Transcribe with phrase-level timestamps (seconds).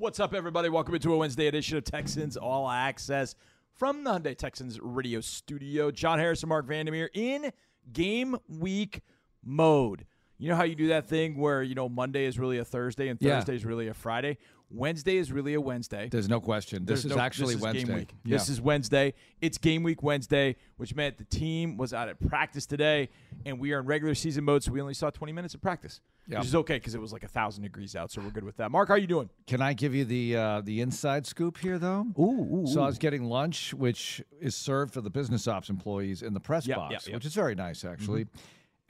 [0.00, 0.70] What's up, everybody?
[0.70, 3.34] Welcome into a Wednesday edition of Texans All Access
[3.74, 5.90] from the Hyundai Texans radio studio.
[5.90, 7.52] John Harris and Marc Vandermeer in
[7.92, 9.02] game week
[9.44, 10.06] mode.
[10.40, 13.08] You know how you do that thing where, you know, Monday is really a Thursday
[13.08, 13.36] and Yeah.
[13.36, 14.38] Thursday is really a Friday?
[14.72, 16.08] Wednesday is really a Wednesday.
[16.10, 16.84] There's no question.
[16.86, 17.84] This There's is no- actually this is Wednesday.
[17.86, 18.14] Game week.
[18.24, 18.36] Yeah.
[18.38, 19.14] This is Wednesday.
[19.40, 23.10] It's game week Wednesday, which meant the team was out at practice today,
[23.44, 26.00] and we are in regular season mode, so we only saw 20 minutes of practice,
[26.28, 26.38] Yeah.
[26.38, 28.56] which is okay because it was like a thousand degrees out, so we're good with
[28.58, 28.70] that.
[28.70, 29.28] Mark, how are you doing?
[29.48, 32.06] Can I give you the uh, the inside scoop here, though?
[32.18, 36.32] Ooh, So I was getting lunch, which is served for the business ops employees in
[36.32, 37.14] the press Yep, box, yep, yep.
[37.16, 38.28] which is very nice, actually.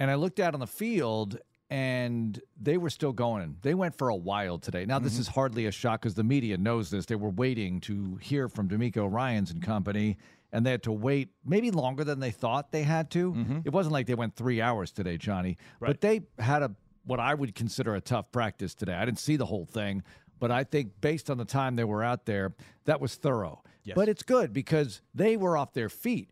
[0.01, 3.59] And I looked out on the field, and they were still going.
[3.63, 4.85] They went for a while today.
[4.87, 5.21] Now, this mm-hmm.
[5.21, 7.07] is hardly a shock because the media knows this.
[7.07, 10.17] They were waiting to hear from DeMeco Ryans and company,
[10.53, 13.33] and they had to wait maybe longer than they thought they had to.
[13.33, 13.59] Mm-hmm.
[13.65, 16.75] It wasn't like they went three hours today, Johnny, but they had a
[17.05, 18.95] what I would consider a tough practice today.
[18.95, 20.03] I didn't see the whole thing,
[20.39, 23.63] but I think based on the time they were out there, that was thorough.
[23.85, 23.95] Yes.
[23.95, 26.31] But it's good because they were off their feet.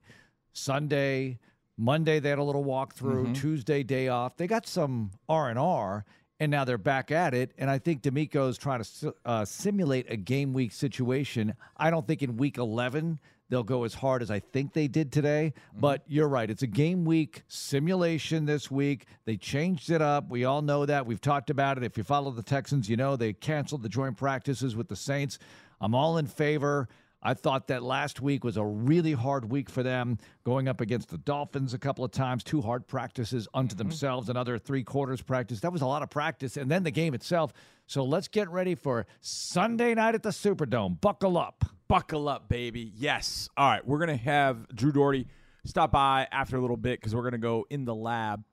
[0.53, 1.39] Sunday,
[1.79, 3.35] Monday they had a little walkthrough.
[3.35, 4.37] Tuesday day off.
[4.37, 6.05] They got some R and R,
[6.41, 7.53] and now they're back at it.
[7.57, 11.55] And I think DeMeco's trying to uh, simulate a game week situation.
[11.77, 15.11] I don't think in week eleven they'll go as hard as I think they did
[15.11, 15.55] today.
[15.73, 19.07] But you're right; it's a game week simulation this week.
[19.25, 20.29] They changed it up.
[20.29, 21.07] We all know that.
[21.07, 21.85] We've talked about it.
[21.85, 25.39] If you follow the Texans, you know they canceled the joint practices with the Saints.
[25.81, 26.89] I'm all in favor.
[27.23, 31.09] I thought that last week was a really hard week for them, going up against
[31.09, 33.89] the Dolphins a couple of times, two hard practices unto mm-hmm.
[33.89, 35.61] themselves, another three quarters practice.
[35.61, 37.53] That was a lot of practice, and then the game itself.
[37.87, 41.01] So let's get ready for Sunday night at the Superdome.
[41.01, 41.65] Buckle up.
[41.89, 42.93] Buckle up, baby.
[42.95, 43.49] Yes.
[43.57, 43.85] All right.
[43.87, 45.27] We're going to have Drew Doherty
[45.65, 48.45] stop by after a little bit because we're going to go in the lab.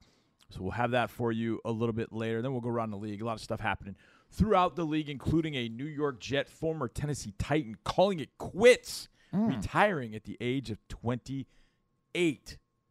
[0.50, 2.40] So we'll have that for you a little bit later.
[2.40, 3.20] Then we'll go around the league.
[3.20, 3.96] A lot of stuff happening
[4.36, 10.14] throughout the league, including a New York Jet, former Tennessee Titan, calling it quits, retiring
[10.14, 11.46] at the age of 28.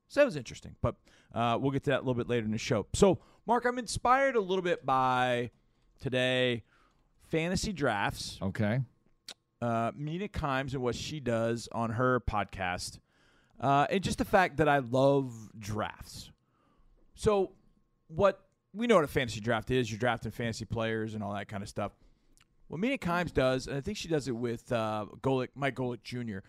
[0.07, 0.75] So that was interesting.
[0.81, 0.95] But
[1.33, 2.85] uh, we'll get to that a little bit later in the show.
[2.93, 5.51] So, Mark, I'm inspired a little bit by
[6.01, 6.63] today
[7.29, 8.81] fantasy drafts Okay.
[9.61, 12.99] uh, Mina Kimes and what she does on her podcast,
[13.59, 16.31] uh, and just the fact that I love drafts.
[17.15, 17.51] So,
[18.07, 18.41] what
[18.75, 21.63] we know what a fantasy draft is, you're drafting fantasy players and all that kind
[21.63, 21.93] of stuff.
[22.67, 26.01] What Mina Kimes does, and I think she does it with uh, Golic, Mike Golic
[26.03, 26.39] Jr.,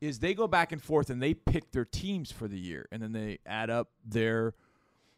[0.00, 3.02] is they go back and forth and they pick their teams for the year, and
[3.02, 4.54] then they add up their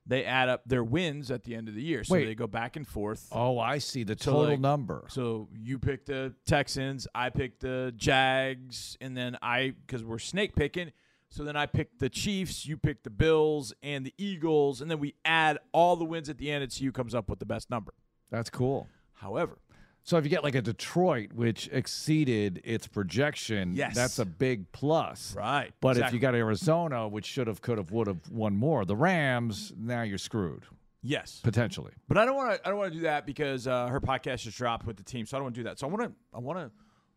[0.07, 2.03] they add up their wins at the end of the year.
[2.03, 2.25] So Wait.
[2.25, 3.29] they go back and forth.
[3.31, 5.05] Oh, I see the total like, number.
[5.09, 10.57] So you pick the Texans, I pick the Jags, and then I because we're snake
[10.57, 10.93] picking.
[11.31, 14.99] So then I picked the Chiefs, you picked the Bills and the Eagles, and then
[14.99, 17.45] we add all the wins at the end, and see who comes up with the
[17.47, 17.93] best number.
[18.31, 18.87] That's cool.
[19.15, 19.59] However,
[20.05, 23.95] So if you get like a Detroit, which exceeded its projection, Yes.
[23.95, 25.35] that's a big plus.
[25.37, 28.85] right, But if you got Arizona, which should have, could have, would have won more,
[28.87, 30.65] the Rams, now you're screwed
[31.03, 31.93] yes, potentially.
[32.09, 32.67] but I don't want to.
[32.67, 35.27] I don't want to do that because uh, her podcast just dropped with the team,
[35.27, 35.79] so I don't want to do that.
[35.79, 36.13] So I want to.
[36.35, 36.71] I want to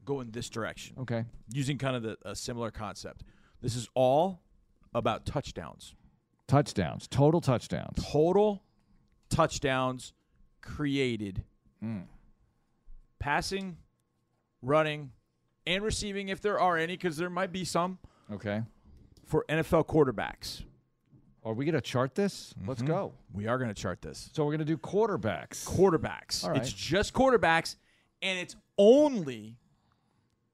[0.06, 0.98] go in this direction.
[1.00, 1.24] Okay.
[1.54, 3.24] using kind of the, a similar concept.
[3.62, 4.42] This is all
[4.94, 5.96] about touchdowns.
[6.48, 7.98] Touchdowns, total touchdowns.
[8.04, 8.64] total
[9.30, 10.14] touchdowns
[10.62, 11.44] created
[11.82, 12.06] Mm.
[13.20, 13.78] passing
[14.62, 15.12] running
[15.66, 17.98] and receiving if there are any because there might be some
[18.32, 18.62] Okay.
[19.26, 20.64] for nfl quarterbacks
[21.44, 22.54] Are we going to chart this?
[22.54, 22.70] Mm-hmm.
[22.70, 23.14] Let's go.
[23.34, 25.66] we are going to chart this So we're going to do quarterbacks.
[25.66, 27.78] quarterbacks All it's just quarterbacks
[28.22, 29.58] and it's only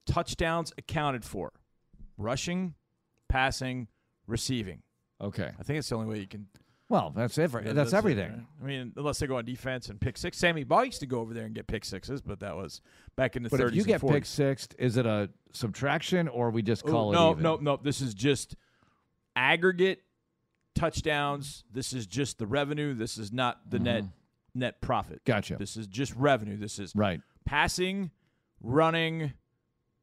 [0.06, 1.52] touchdowns accounted for
[2.18, 2.76] rushing
[3.30, 3.88] passing
[4.28, 4.82] receiving
[5.22, 5.52] Okay.
[5.60, 6.48] i think it's the only way you can
[6.90, 8.32] Well, that's every, Yeah, that's it, everything.
[8.32, 8.46] right?
[8.62, 10.38] I mean, unless they go on defense and pick six.
[10.38, 12.80] Sammy Baugh used to go over there and get pick sixes, but that was
[13.18, 14.12] back in the But 30s if you get 40s.
[14.14, 17.44] pick six, is it a subtraction or we just Ooh, call no, it even?
[17.44, 17.76] no, no.
[17.84, 18.56] This is just
[19.36, 20.00] aggregate
[20.76, 21.64] touchdowns.
[21.72, 22.94] This is just the revenue.
[22.94, 24.04] This is not the net
[24.54, 25.18] net profit.
[25.26, 25.32] Mm-hmm.
[25.32, 25.56] Gotcha.
[25.58, 26.58] This is just revenue.
[26.58, 27.20] This is Right.
[27.46, 28.12] passing,
[28.62, 29.34] running,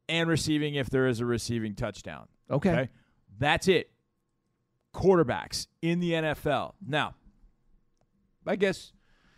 [0.07, 2.27] and receiving if there is a receiving touchdown.
[2.49, 2.69] Okay.
[2.71, 2.89] Okay.
[3.37, 3.91] That's it.
[4.93, 6.73] Quarterbacks in the NFL.
[6.85, 7.15] Now,
[8.45, 8.93] I guess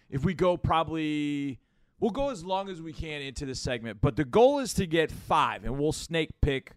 [0.09, 1.59] if we go probably
[1.99, 4.85] we'll go as long as we can into this segment, but the goal is to
[4.85, 6.73] get 5 and we'll snake pick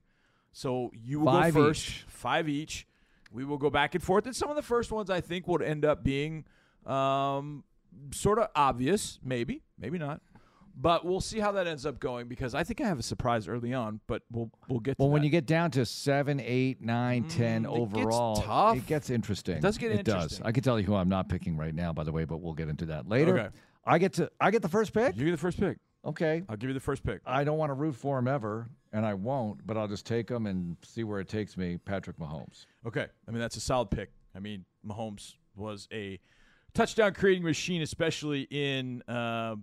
[0.52, 2.04] so you will Five go first, each.
[2.08, 2.86] 5 each.
[3.32, 5.62] We will go back and forth and some of the first ones I think would
[5.62, 6.44] end up being
[6.86, 7.64] um,
[8.12, 10.20] sort of obvious, maybe, maybe not.
[10.76, 13.48] But we'll see how that ends up going because I think I have a surprise
[13.48, 16.80] early on, but we'll we'll get to Well, when you get down to seven, eight,
[16.80, 18.76] nine, ten Mm, it gets overall, tough.
[18.76, 19.56] it gets interesting.
[19.56, 20.40] It does get It does.
[20.42, 22.54] I can tell you who I'm not picking right now, by the way, but we'll
[22.54, 23.38] get into that later.
[23.38, 23.48] Okay.
[23.84, 25.16] I get to I get the first pick.
[25.16, 25.78] You get the first pick.
[26.04, 26.42] Okay.
[26.48, 27.20] I'll give you the first pick.
[27.26, 30.30] I don't want to root for him ever, and I won't, but I'll just take
[30.30, 31.76] him and see where it takes me.
[31.76, 32.64] Patrick Mahomes.
[32.86, 33.06] Okay.
[33.28, 34.10] I mean, that's a solid pick.
[34.34, 36.18] I mean, Mahomes was a
[36.72, 39.56] touchdown creating machine, especially in uh,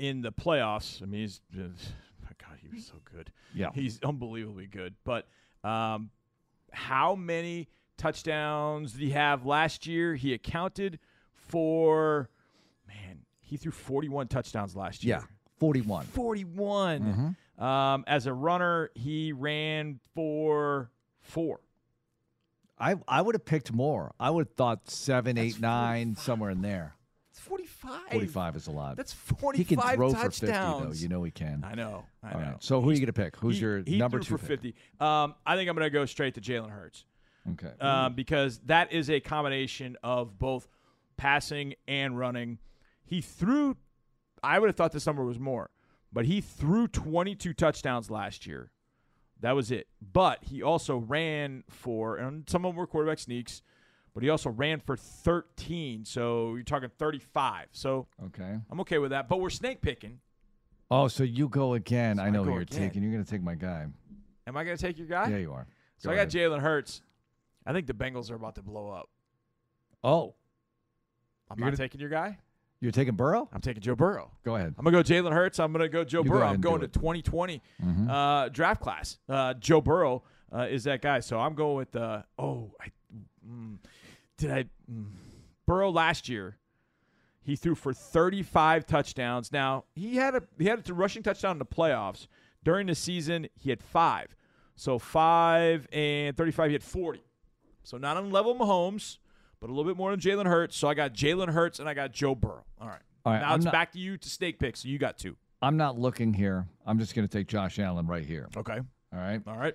[0.00, 1.02] in the playoffs.
[1.02, 1.62] I mean, he's uh,
[2.24, 3.30] my God, he was so good.
[3.54, 3.70] Yeah.
[3.74, 4.94] he's unbelievably good.
[5.04, 5.28] But
[5.62, 6.10] um,
[6.72, 7.68] how many
[7.98, 10.14] touchdowns did he have last year?
[10.14, 10.98] He accounted
[11.34, 12.30] for
[12.88, 13.20] man.
[13.40, 15.18] He threw 41 touchdowns last year.
[15.18, 15.24] Yeah.
[15.58, 16.06] 41.
[16.06, 17.36] 41.
[17.58, 21.60] Um, as a runner, he ran for four.
[22.78, 24.14] I, I would have picked more.
[24.18, 26.96] I would have thought seven, eight, nine, somewhere in there.
[27.82, 28.12] It's 45.
[28.12, 28.96] 45 is a lot.
[28.96, 30.38] That's he 45 can throw touchdowns.
[30.38, 30.52] for 50,
[30.86, 30.92] though.
[30.92, 31.64] You know he can.
[31.66, 32.04] I know.
[32.22, 32.46] I All know.
[32.46, 32.62] right.
[32.62, 33.36] So who are you going to pick?
[33.36, 34.60] Who's He- your he number threw two for pick?
[34.62, 34.74] 50?
[35.00, 37.04] Um, I think I'm going to go straight to Jalen Hurts
[37.52, 37.72] Okay.
[37.80, 40.68] um, because that is a combination of both
[41.16, 42.58] passing and running.
[43.04, 43.76] He threw,
[44.42, 45.70] I would have thought this number was more,
[46.12, 48.70] but he threw 22 touchdowns last year.
[49.40, 49.86] That was it.
[50.02, 53.62] But he also ran for, and some of them were quarterback sneaks,
[54.14, 56.04] but he also ran for 13.
[56.04, 57.68] So you're talking 35.
[57.72, 58.58] So okay.
[58.70, 59.28] I'm okay with that.
[59.28, 60.20] But we're snake picking.
[60.90, 62.16] Oh, so you go again.
[62.16, 62.78] So I I know go who you're again.
[62.80, 63.02] taking.
[63.02, 63.86] You're going to take my guy.
[64.46, 65.28] Am I going to take your guy?
[65.28, 65.66] Yeah, you are.
[65.98, 66.28] so Go I got.
[66.28, 67.02] Jalen Hurts.
[67.64, 69.08] I think the Bengals are about to blow up.
[70.02, 70.34] Oh,
[71.50, 72.38] I'm You're not gonna- taking your guy.
[72.80, 73.48] you're taking Burrow?
[73.52, 74.30] I'm taking Joe Burrow.
[74.44, 74.74] Go ahead.
[74.78, 75.60] I'm gonna go Jalen Hurts.
[75.60, 76.42] I'm gonna go Joe You Burrow.
[76.42, 76.92] ahead I'm going to it.
[76.92, 77.00] Mm-hmm.
[77.00, 77.62] 2020
[78.08, 79.18] uh, draft class.
[79.28, 80.22] Uh, Joe Burrow
[80.52, 81.20] uh, is that guy.
[81.20, 81.94] So I'm going with.
[81.94, 82.86] Uh, oh, I,
[83.46, 83.76] mm,
[84.40, 84.64] did I?
[85.66, 86.56] Burrow last year,
[87.42, 89.52] he threw for 35 touchdowns.
[89.52, 92.26] Now he had a he had a rushing touchdown in the playoffs.
[92.64, 94.34] During the season, he had five.
[94.76, 97.22] So five and 35, he had 40.
[97.82, 99.18] So not on level of Mahomes,
[99.60, 100.76] but a little bit more than Jalen Hurts.
[100.76, 102.64] So I got Jalen Hurts and I got Joe Burrow.
[102.80, 103.00] All right.
[103.24, 104.76] All right, now I'm it's not- back to you to snake pick.
[104.76, 105.36] So you got two.
[105.62, 106.66] I'm not looking here.
[106.86, 108.48] I'm just going to take Josh Allen right here.
[108.56, 108.78] Okay.
[109.12, 109.42] All right.
[109.46, 109.74] All right.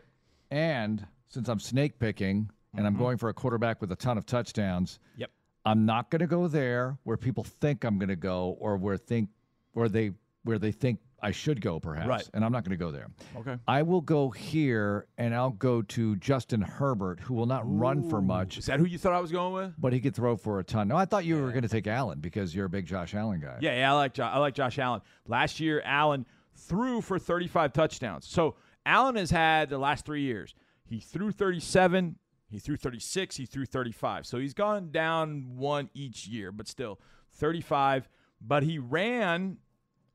[0.49, 3.03] And since I'm snake picking and I'm mm-hmm.
[3.03, 5.31] going for a quarterback with a ton of touchdowns, Yep.
[5.65, 8.97] I'm not going to go there where people think I'm going to go or where
[8.97, 9.29] think
[9.73, 10.11] where they
[10.43, 12.07] where they think I should go perhaps.
[12.07, 12.29] Right.
[12.35, 13.07] And I'm not going to go there.
[13.37, 13.57] Okay.
[13.67, 18.21] I will go here and I'll go to Justin Herbert who will not run for
[18.21, 19.73] much, Is that who you thought I was going with?
[19.79, 20.87] but he could throw for a ton.
[20.87, 23.39] No, I thought you were going to take Allen because you're a big Josh Allen
[23.39, 23.57] guy.
[23.59, 25.01] Yeah, yeah, I like jo- I like Josh Allen.
[25.27, 28.27] Last year, Allen threw for 35 touchdowns.
[28.27, 28.55] So
[28.85, 30.53] Allen has had the last three years.
[30.85, 32.17] He threw 37,
[32.49, 34.25] he threw 36, he threw 35.
[34.25, 36.99] So he's gone down one each year, but still
[37.33, 38.07] 35.
[38.41, 39.57] But he ran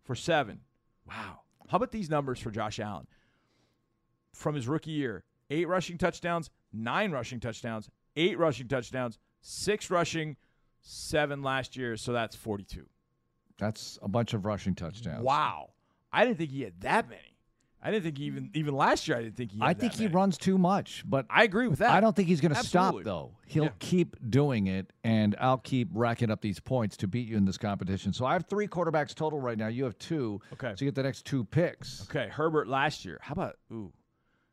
[0.04, 0.60] for seven.
[1.06, 1.40] Wow.
[1.68, 3.06] How about these numbers for Josh Allen?
[4.32, 10.36] From his rookie year, eight rushing touchdowns, nine rushing touchdowns, eight rushing touchdowns, six rushing,
[10.80, 11.96] seven last year.
[11.96, 12.86] So that's 42.
[13.58, 15.22] That's a bunch of rushing touchdowns.
[15.22, 15.70] Wow.
[16.12, 17.29] I didn't think he had that many.
[17.82, 20.04] I didn't think he even even last year I didn't think he I think he
[20.04, 20.14] many.
[20.14, 21.90] runs too much, but I agree with that.
[21.90, 23.32] I don't think he's going to stop though.
[23.46, 23.70] He'll Yeah.
[23.78, 27.56] keep doing it, and I'll keep racking up these points to beat you in this
[27.56, 28.12] competition.
[28.12, 29.68] So I have three quarterbacks total right now.
[29.68, 30.40] You have two.
[30.52, 30.74] Okay.
[30.76, 32.02] So you get the next two picks.
[32.10, 33.18] Okay, Herbert last year.
[33.22, 33.92] How about ooh.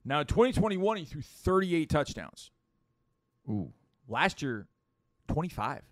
[0.06, 2.50] Now in 2021 he threw 38 touchdowns.
[3.50, 3.74] Ooh.
[4.08, 4.68] Last year
[5.28, 5.84] 25.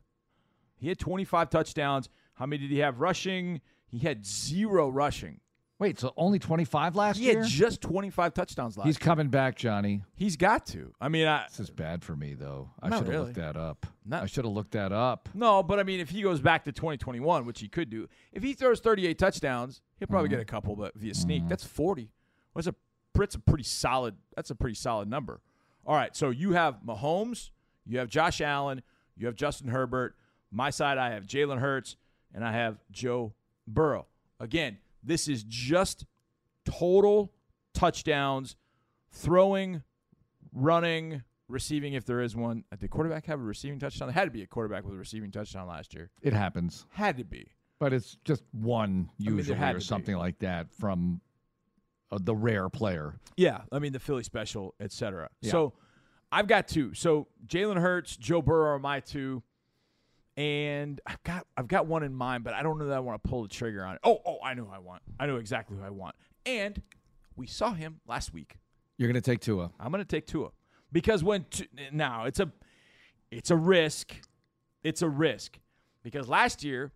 [0.78, 2.08] He had 25 touchdowns.
[2.36, 3.60] How many did he have rushing?
[3.88, 5.42] He had zero rushing.
[5.86, 7.32] Wait, so only twenty five last year?
[7.32, 7.44] He year?
[7.44, 8.90] had just 25 touchdowns last year.
[8.90, 9.06] He's year.
[9.06, 10.02] coming back, Johnny.
[10.16, 10.94] He's got to.
[11.00, 12.72] I mean, I, This is bad for me though.
[12.82, 13.24] I should have really.
[13.26, 13.86] looked that up.
[14.06, 15.30] Not- I should have looked that up.
[15.34, 18.42] No, but I mean, if he goes back to 2021, which he could do, if
[18.42, 20.38] he throws 38 touchdowns, he'll probably Mm-hmm.
[20.38, 22.10] get a couple, but via sneak, that's 40.
[22.56, 22.76] That's a
[23.14, 24.16] that's a pretty solid.
[24.36, 25.40] That's a pretty solid number.
[25.86, 27.52] All right, so you have Mahomes,
[27.86, 28.82] you have Josh Allen,
[29.16, 30.16] you have Justin Herbert.
[30.52, 31.96] My side, I have Jalen Hurts,
[32.34, 33.34] and I have Joe
[33.68, 34.08] Burrow.
[34.40, 36.06] Again, this is just
[36.66, 37.32] total
[37.74, 38.56] touchdowns,
[39.12, 39.84] throwing,
[40.54, 42.64] running, receiving if there is one.
[42.80, 44.08] Did quarterback have a receiving touchdown?
[44.08, 46.10] There had to be a quarterback with a receiving touchdown last year.
[46.22, 47.52] It happens, Had to be.
[47.80, 49.86] but it's just one mean, usually had or to be.
[49.86, 51.22] something like that from
[52.12, 53.16] uh, the rare player.
[53.38, 55.30] Yeah, I mean the Philly special, etc.
[55.42, 55.52] Yeah.
[55.52, 55.74] So
[56.32, 56.94] I've got two.
[56.94, 59.44] So Jalen Hurts, Joe Burrow are my two,
[60.38, 63.22] and I've got I've got one in mind, but I don't know that I want
[63.22, 64.02] to pull the trigger on it.
[64.04, 65.02] Oh, oh, I know who I want.
[65.20, 66.16] I know exactly who I want.
[66.46, 66.82] And
[67.36, 68.58] we saw him last week.
[68.98, 69.72] You're going to take Tua.
[69.80, 70.50] I'm going to take Tua
[70.92, 72.52] because when t- now it's a
[73.32, 74.16] it's a risk.
[74.84, 75.60] It's a risk
[76.04, 76.92] because last year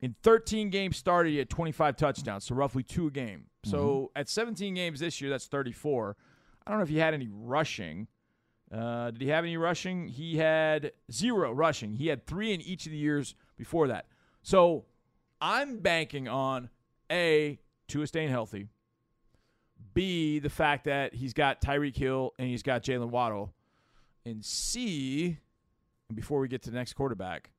[0.00, 3.46] in 13 games started he had 25 touchdowns, so roughly two a game.
[3.64, 4.20] So mm-hmm.
[4.20, 6.16] at 17 games this year, that's 34.
[6.66, 8.06] I don't know if he had any rushing.
[8.72, 10.08] Uh, did he have any rushing?
[10.08, 11.94] He had zero rushing.
[11.94, 14.06] He had three in each of the years before that.
[14.42, 14.84] So
[15.40, 16.70] I'm banking on
[17.10, 17.58] A,
[17.88, 18.68] Tua staying healthy.
[19.92, 23.52] B, the fact that he's got Tyreek Hill and he's got Jalen Waddle.
[24.24, 25.38] And C,
[26.08, 27.50] and before we get to the next quarterback,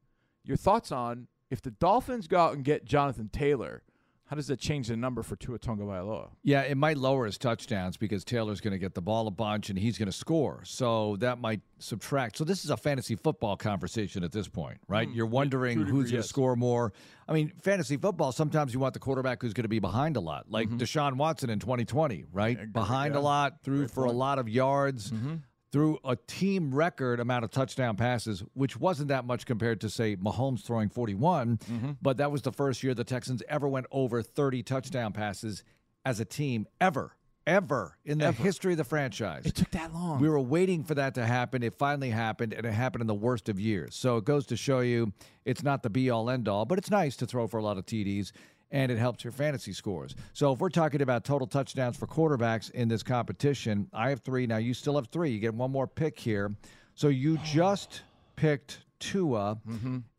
[0.43, 3.83] your thoughts on if the Dolphins go out and get Jonathan Taylor,
[4.31, 6.29] how does that change the number for Tua Tagovailoa?
[6.41, 9.69] Yeah, it might lower his touchdowns because Taylor's going to get the ball a bunch
[9.69, 10.61] and he's going to score.
[10.63, 12.37] So that might subtract.
[12.37, 15.09] So this is a fantasy football conversation at this point, right?
[15.09, 15.15] Hmm.
[15.15, 16.23] You're wondering who's going yes.
[16.23, 16.93] to score more.
[17.27, 20.21] I mean, fantasy football, sometimes you want the quarterback who's going to be behind a
[20.21, 20.77] lot, like mm-hmm.
[20.77, 22.71] Deshaun Watson in 2020, right?
[22.71, 23.23] behind a yeah.
[23.23, 25.11] lot, threw for a lot of yards.
[25.11, 25.35] Mm-hmm.
[25.71, 30.17] Threw a team record amount of touchdown passes, which wasn't that much compared to, say,
[30.17, 31.57] Mahomes throwing 41.
[31.57, 31.91] Mm-hmm.
[32.01, 35.63] But that was the first year the Texans ever went over 30 touchdown passes
[36.03, 37.15] as a team, ever,
[37.47, 39.45] ever in the history of the franchise.
[39.45, 40.19] It took that long.
[40.19, 41.63] We were waiting for that to happen.
[41.63, 43.95] It finally happened, and it happened in the worst of years.
[43.95, 45.13] So it goes to show you
[45.45, 47.77] it's not the be all end all, but it's nice to throw for a lot
[47.77, 48.31] of TDs,
[48.71, 50.15] and it helps your fantasy scores.
[50.33, 54.47] So if we're talking about total touchdowns for quarterbacks in this competition, I have three.
[54.47, 55.31] Now you still have three.
[55.31, 56.55] You get one more pick here.
[56.95, 58.01] So you just
[58.35, 59.57] picked Tua,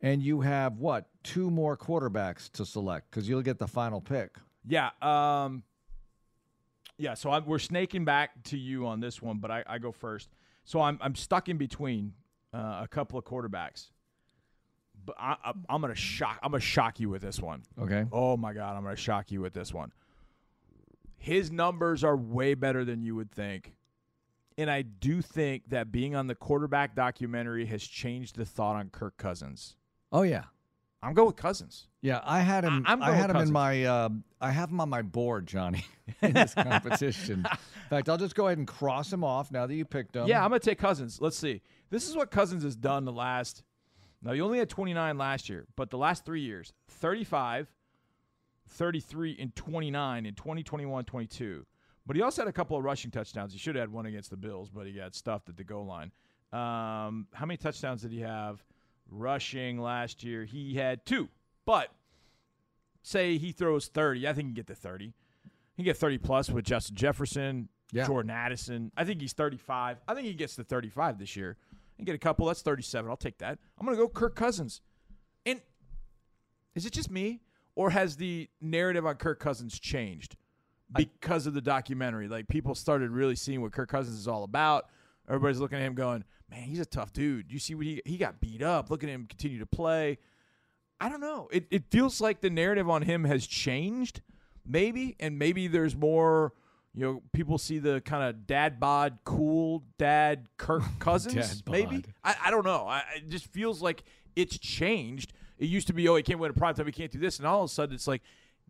[0.01, 1.07] and you have what?
[1.23, 4.35] Two more quarterbacks to select because you'll get the final pick.
[4.67, 4.89] Yeah.
[5.01, 5.63] Um,
[6.97, 7.13] yeah.
[7.13, 10.29] So I'm, we're snaking back to you on this one, but I, I go first.
[10.65, 12.13] So I'm I'm stuck in between
[12.53, 13.89] uh, a couple of quarterbacks,
[15.05, 17.63] but I, I, I'm gonna shock I'm gonna shock you with this one.
[17.79, 18.05] Okay.
[18.11, 19.91] Oh my god, I'm gonna shock you with this one.
[21.17, 23.75] His numbers are way better than you would think.
[24.57, 28.89] And I do think that being on the quarterback documentary has changed the thought on
[28.89, 29.75] Kirk Cousins.
[30.11, 30.43] Oh yeah.
[31.03, 31.87] I'm going with Cousins.
[32.01, 32.85] Yeah, I had him.
[32.87, 33.49] I- I, had him Cousins.
[33.49, 33.83] in my.
[33.83, 35.85] Uh, I have him on my board, Johnny,
[36.21, 37.39] in this competition.
[37.83, 40.27] in fact, I'll just go ahead and cross him off now that you picked him.
[40.27, 41.19] Yeah, I'm going to take Cousins.
[41.19, 41.61] Let's see.
[41.89, 43.63] This is what Cousins has done the last.
[44.23, 47.71] Now, he only had 29 last year, but the last three years 35,
[48.67, 51.65] 33, and 29 in 2021 22.
[52.05, 53.53] But he also had a couple of rushing touchdowns.
[53.53, 55.85] He should have had one against the Bills, but he got stuffed at the goal
[55.85, 56.11] line.
[56.51, 58.63] Um, how many touchdowns did he have
[59.09, 60.43] rushing last year?
[60.45, 61.29] He had two.
[61.65, 61.89] But
[63.01, 64.27] say he throws 30.
[64.27, 65.05] I think he can get to 30.
[65.05, 65.11] He
[65.77, 68.05] can get 30 plus with Justin Jefferson, Yeah.
[68.05, 68.91] Jordan Addison.
[68.97, 69.97] I think he's 35.
[70.07, 71.57] I think he gets to 35 this year.
[71.97, 72.47] And get a couple.
[72.47, 73.09] That's 37.
[73.09, 73.59] I'll take that.
[73.79, 74.81] I'm going to go Kirk Cousins.
[75.45, 75.61] And
[76.75, 77.41] is it just me?
[77.75, 80.35] Or has the narrative on Kirk Cousins changed
[80.95, 82.27] because of the documentary?
[82.27, 84.85] Like people started really seeing what Kirk Cousins is all about.
[85.27, 87.51] Everybody's looking at him going, man, he's a tough dude.
[87.51, 88.89] You see what he he got beat up.
[88.89, 90.19] Look at him continue to play.
[90.99, 91.49] I don't know.
[91.51, 94.21] It it feels like the narrative on him has changed,
[94.65, 96.53] maybe, and maybe there's more.
[96.95, 101.61] You know, people see the kind of dad bod, cool dad Kirk Cousins.
[101.61, 102.03] Dad maybe.
[102.23, 102.87] I, I don't know.
[102.87, 104.03] I, it just feels like
[104.35, 105.33] it's changed.
[105.57, 107.39] It used to be, oh, he can't win a prime time, he can't do this,
[107.39, 108.21] and all of a sudden it's like,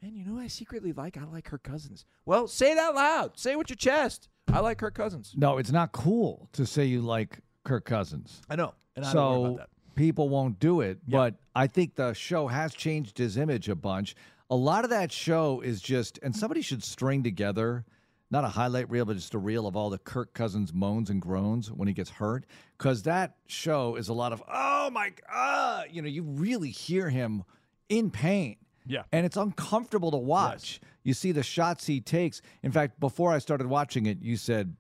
[0.02, 1.18] man, you know what I secretly like?
[1.18, 2.06] I like Kirk Cousins.
[2.26, 3.38] Well, say it out loud.
[3.38, 4.30] Say it with your chest.
[4.52, 5.34] I like Kirk Cousins.
[5.36, 8.42] No, it's not cool to say you like Kirk Cousins.
[8.50, 9.70] I know, and I so about that.
[9.96, 11.00] people won't do it.
[11.08, 14.16] But I think the show has changed his image a bunch.
[14.50, 17.86] A lot of that show is just, and somebody should string together
[18.34, 21.22] not a highlight reel, but just a reel of all the Kirk Cousins moans and
[21.22, 22.46] groans when he gets hurt,
[22.78, 27.10] because that show is a lot of oh my god, you know, you really hear
[27.10, 27.44] him
[27.90, 28.58] in pain.
[28.86, 29.04] Yeah.
[29.14, 30.82] And it's uncomfortable to watch.
[31.04, 32.42] You see the shots he takes.
[32.64, 34.76] In fact, before I started watching it, you said,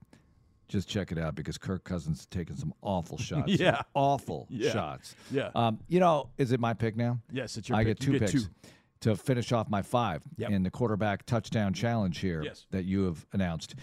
[0.67, 3.51] just check it out because Kirk Cousins is taking some awful shots.
[3.53, 3.81] Yeah.
[3.93, 4.71] Awful Yeah.
[4.73, 5.15] shots.
[5.31, 5.51] Yeah.
[5.55, 7.19] Um, you know, is it my pick now?
[7.31, 7.87] Yes, it's your pick.
[7.87, 7.99] I pick.
[7.99, 8.49] get You two get picks two.
[9.03, 10.49] To finish off my five Yep.
[10.51, 12.65] in the quarterback touchdown challenge here Yes.
[12.71, 13.75] that you have announced.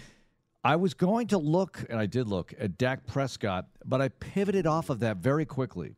[0.62, 4.66] I was going to look, and I did look at Dak Prescott, but I pivoted
[4.66, 5.94] off of that very quickly.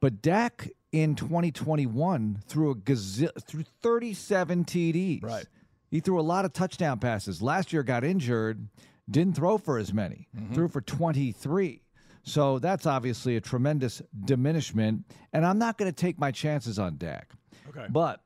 [0.00, 5.22] But Dak in 2021 threw a gazil- threw 37 TDs.
[5.22, 5.46] Right.
[5.90, 7.40] He threw a lot of touchdown passes.
[7.42, 8.68] Last year got injured,
[9.10, 10.28] didn't throw for as many.
[10.36, 10.54] Mm-hmm.
[10.54, 11.82] Threw for 23.
[12.22, 15.04] So that's obviously a tremendous diminishment.
[15.32, 17.30] And I'm not going to take my chances on Dak.
[17.68, 17.86] Okay.
[17.90, 18.22] But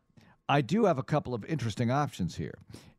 [0.49, 2.59] I do have a couple of interesting options here.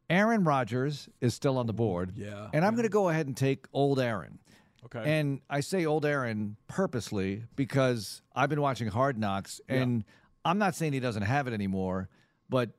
[0.10, 2.14] Aaron Rodgers is still on the board.
[2.16, 2.50] Yeah.
[2.54, 4.40] And I'm going to go ahead and take old Aaron.
[4.86, 5.20] Okay.
[5.20, 10.04] And I say old Aaron purposely because I've been watching Hard Knocks, and
[10.46, 12.10] I'm not saying he doesn't have it anymore,
[12.50, 12.72] but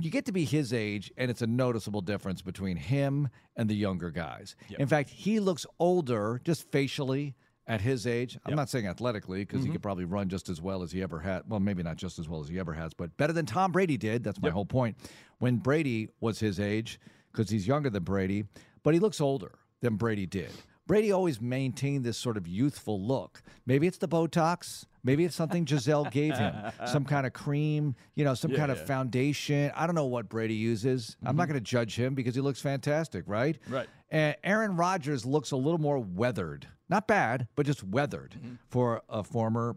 [0.00, 3.74] you get to be his age, and it's a noticeable difference between him and the
[3.74, 4.56] younger guys.
[4.78, 7.34] In fact, he looks older just facially
[7.66, 8.38] at his age.
[8.44, 9.72] I'm not saying athletically because he mm-hmm.
[9.72, 11.42] could probably run just as well as he ever had.
[11.48, 13.96] Well, maybe not just as well as he ever has, but better than Tom Brady
[13.96, 14.24] did.
[14.24, 14.96] That's my whole point.
[15.38, 17.00] When Brady was his age,
[17.32, 18.44] because he's younger than Brady,
[18.82, 20.50] but he looks older than Brady did.
[20.86, 23.42] Brady always maintained this sort of youthful look.
[23.66, 26.54] Maybe it's the Botox, Maybe it's something Giselle gave him,
[26.86, 28.84] some kind of cream, you know, some Yeah, kind of yeah.
[28.84, 29.72] foundation.
[29.74, 31.16] I don't know what Brady uses.
[31.22, 31.52] I'm not mm-hmm.
[31.52, 33.58] going to judge him because he looks fantastic, right?
[33.68, 33.88] Right.
[34.10, 36.68] And Aaron Rodgers looks a little more weathered.
[36.88, 38.54] Not bad, but just weathered mm-hmm.
[38.68, 39.76] for a former,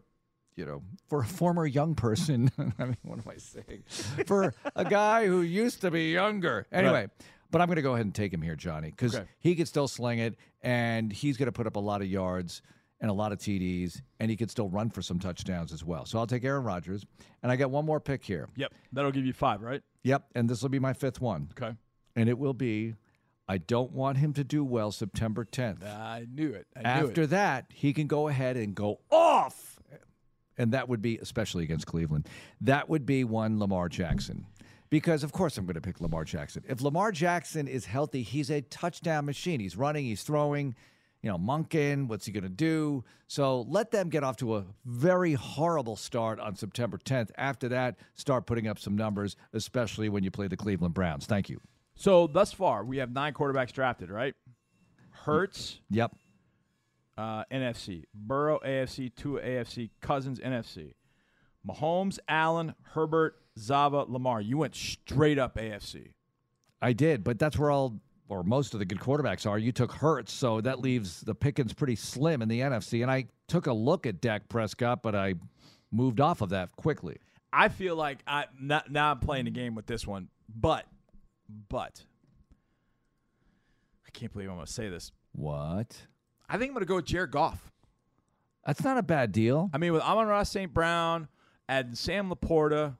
[0.56, 2.52] you know, for a former young person.
[2.78, 3.84] I mean, what am I saying?
[4.28, 6.68] For a guy who used to be younger.
[6.72, 7.08] Anyway,
[7.50, 9.26] but I'm going to go ahead and take him here, Johnny, because Okay.
[9.40, 12.62] he could still sling it and he's going to put up a lot of yards
[13.02, 16.06] and a lot of TDs, and he could still run for some touchdowns as well.
[16.06, 17.06] So I'll take Aaron Rodgers,
[17.44, 18.48] and I got one more pick here.
[18.56, 18.74] Yep.
[18.94, 19.82] That'll give you five, right?
[20.04, 21.76] Yep, and this will be my fifth one, Okay.
[22.16, 22.96] and it will be.
[23.48, 25.84] I don't want him to do well September 10th.
[25.86, 26.66] I knew it.
[26.76, 27.28] I knew After it.
[27.28, 29.80] that, he can go ahead and go off.
[30.58, 32.28] And that would be, especially against Cleveland,
[32.62, 34.46] that would be one Lamar Jackson.
[34.90, 36.64] Because, of course, I'm going to pick Lamar Jackson.
[36.68, 39.60] If Lamar Jackson is healthy, he's a touchdown machine.
[39.60, 40.74] He's running, he's throwing,
[41.26, 43.04] you know, Monken, what's he going to do?
[43.28, 47.32] So let them get off to a very horrible start on September 10th.
[47.36, 51.26] After that, start putting up some numbers, especially when you play the Cleveland Browns.
[51.26, 51.60] Thank you.
[51.96, 54.36] So thus far, we have nine quarterbacks drafted, right?
[55.10, 56.16] Hurts, Yep.
[57.18, 58.04] uh, NFC.
[58.14, 59.10] Burrow, AFC.
[59.16, 59.90] Two AFC.
[60.02, 60.94] Cousins, NFC.
[61.68, 64.42] Mahomes, Allen, Herbert, Zava, Lamar.
[64.42, 66.12] You went straight up AFC.
[66.84, 69.58] I did, but that's where all or most of the good quarterbacks are.
[69.58, 73.02] You took Hurts, so that leaves the pickings pretty slim in the NFC.
[73.02, 75.36] And I took a look at Dak Prescott, but I
[75.92, 77.18] moved off of that quickly.
[77.54, 80.86] I feel like I now, now I'm playing the game with this one, but
[81.70, 82.04] but
[84.06, 85.12] I can't believe I'm going to say this.
[85.32, 85.96] What?
[86.50, 87.72] I think I'm going to go with Jared Goff.
[88.66, 89.70] That's not a bad deal.
[89.74, 90.74] I mean, with Amon-Ra St.
[90.74, 91.28] Brown
[91.70, 92.98] and Sam LaPorta,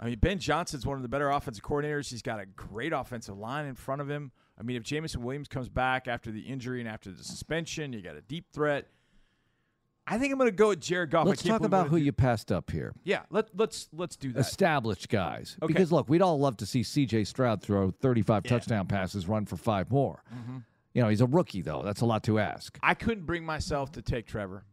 [0.00, 2.08] I mean, Ben Johnson's one of the better offensive coordinators.
[2.10, 4.30] He's got a great offensive line in front of him.
[4.58, 8.00] I mean, if Jameson Williams comes back after the injury and after the suspension, you
[8.00, 8.86] got a deep threat.
[10.10, 11.26] I think I'm going to go with Jared Goff.
[11.26, 12.94] Let's talk about who it- you passed up here.
[13.04, 14.40] Yeah, let, let's let's do that.
[14.40, 15.56] Established guys.
[15.62, 15.72] Okay.
[15.72, 18.48] Because look, we'd all love to see CJ Stroud throw 35 Yeah.
[18.48, 18.56] Mm-hmm.
[18.56, 20.22] touchdown passes, run for five more.
[20.94, 21.82] You know, he's a rookie, though.
[21.84, 22.78] That's a lot to ask.
[22.82, 24.64] I couldn't bring myself to take Trevor.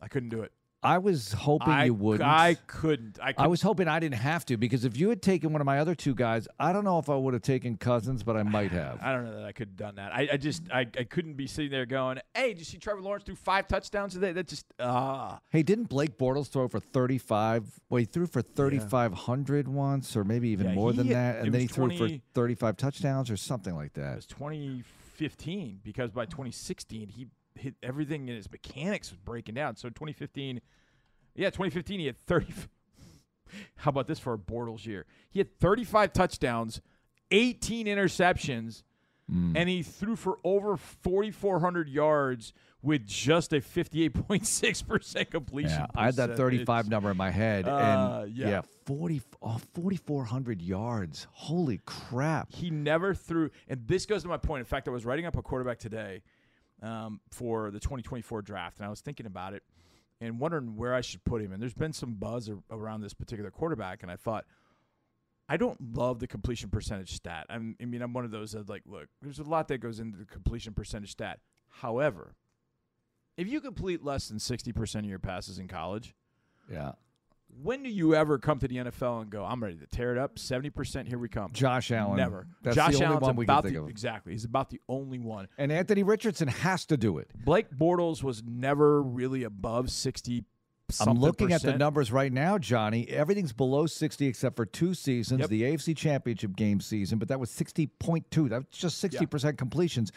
[0.00, 0.52] I couldn't do it.
[0.82, 2.28] I was hoping I, you wouldn't.
[2.28, 3.18] I couldn't.
[3.20, 3.50] I, I couldn't.
[3.50, 5.94] was hoping I didn't have to because if you had taken one of my other
[5.94, 8.98] two guys, I don't know if I would have taken Cousins, but I might have.
[9.02, 10.12] I don't know that I could have done that.
[10.12, 13.00] I, I just I, I couldn't be sitting there going, "Hey, did you see Trevor
[13.00, 15.38] Lawrence do five touchdowns today?" That just ah.
[15.50, 17.80] Hey, didn't Blake Bortles throw for 35?
[17.88, 21.36] Well, he threw for 3,500 once, or maybe even Yeah, more he than that.
[21.36, 24.12] And then he was threw for 35 touchdowns or something like that.
[24.12, 29.76] It was 2015 because by 2016 he hit everything in his mechanics was breaking down.
[29.76, 30.60] So 2015,
[31.34, 32.52] yeah, 2015 he had 30.
[33.76, 35.04] How about this for a Bortles year?
[35.30, 36.80] He had 35 touchdowns,
[37.30, 38.82] 18 interceptions,
[39.30, 39.56] Hmm.
[39.56, 45.70] and he threw for over 4,400 yards with just a 58.6% completion.
[45.70, 47.68] Yeah, I had that 35 number in my head.
[47.68, 48.62] Uh, and yeah.
[48.84, 51.28] 40, oh, 4,400 yards.
[51.30, 52.52] Holy crap.
[52.52, 54.60] He never threw, and this goes to my point.
[54.60, 56.22] In fact, I was writing up a quarterback today
[56.82, 59.62] um, for the 2024 draft, and I was thinking about it
[60.20, 61.52] and wondering where I should put him.
[61.52, 64.44] And there's been some buzz ar- around this particular quarterback, and I thought,
[65.48, 67.46] I don't love the completion percentage stat.
[67.50, 70.00] I'm, I mean, I'm one of those that like, look, there's a lot that goes
[70.00, 71.40] into the completion percentage stat.
[71.68, 72.34] However,
[73.36, 76.14] if you complete less than 60% of your passes in college,
[76.70, 76.92] Yeah.
[77.60, 80.18] When do you ever come to the NFL and go, I'm ready to tear it
[80.18, 80.36] up?
[80.36, 81.50] 70%, here we come.
[81.52, 82.16] Josh Allen.
[82.16, 82.46] Never.
[82.62, 83.88] That's Josh the only Allen's one we can think the, of.
[83.88, 84.32] exactly.
[84.32, 85.48] He's about the only one.
[85.58, 87.30] And Anthony Richardson has to do it.
[87.44, 90.44] Blake Bortles was never really above sixty.
[91.00, 93.08] I'm looking at the numbers right now, Johnny.
[93.08, 95.48] Everything's below 60 except for two seasons, Yep.
[95.48, 98.48] the AFC Championship game season, but that was 60.2.
[98.50, 100.12] That's just 60% completions.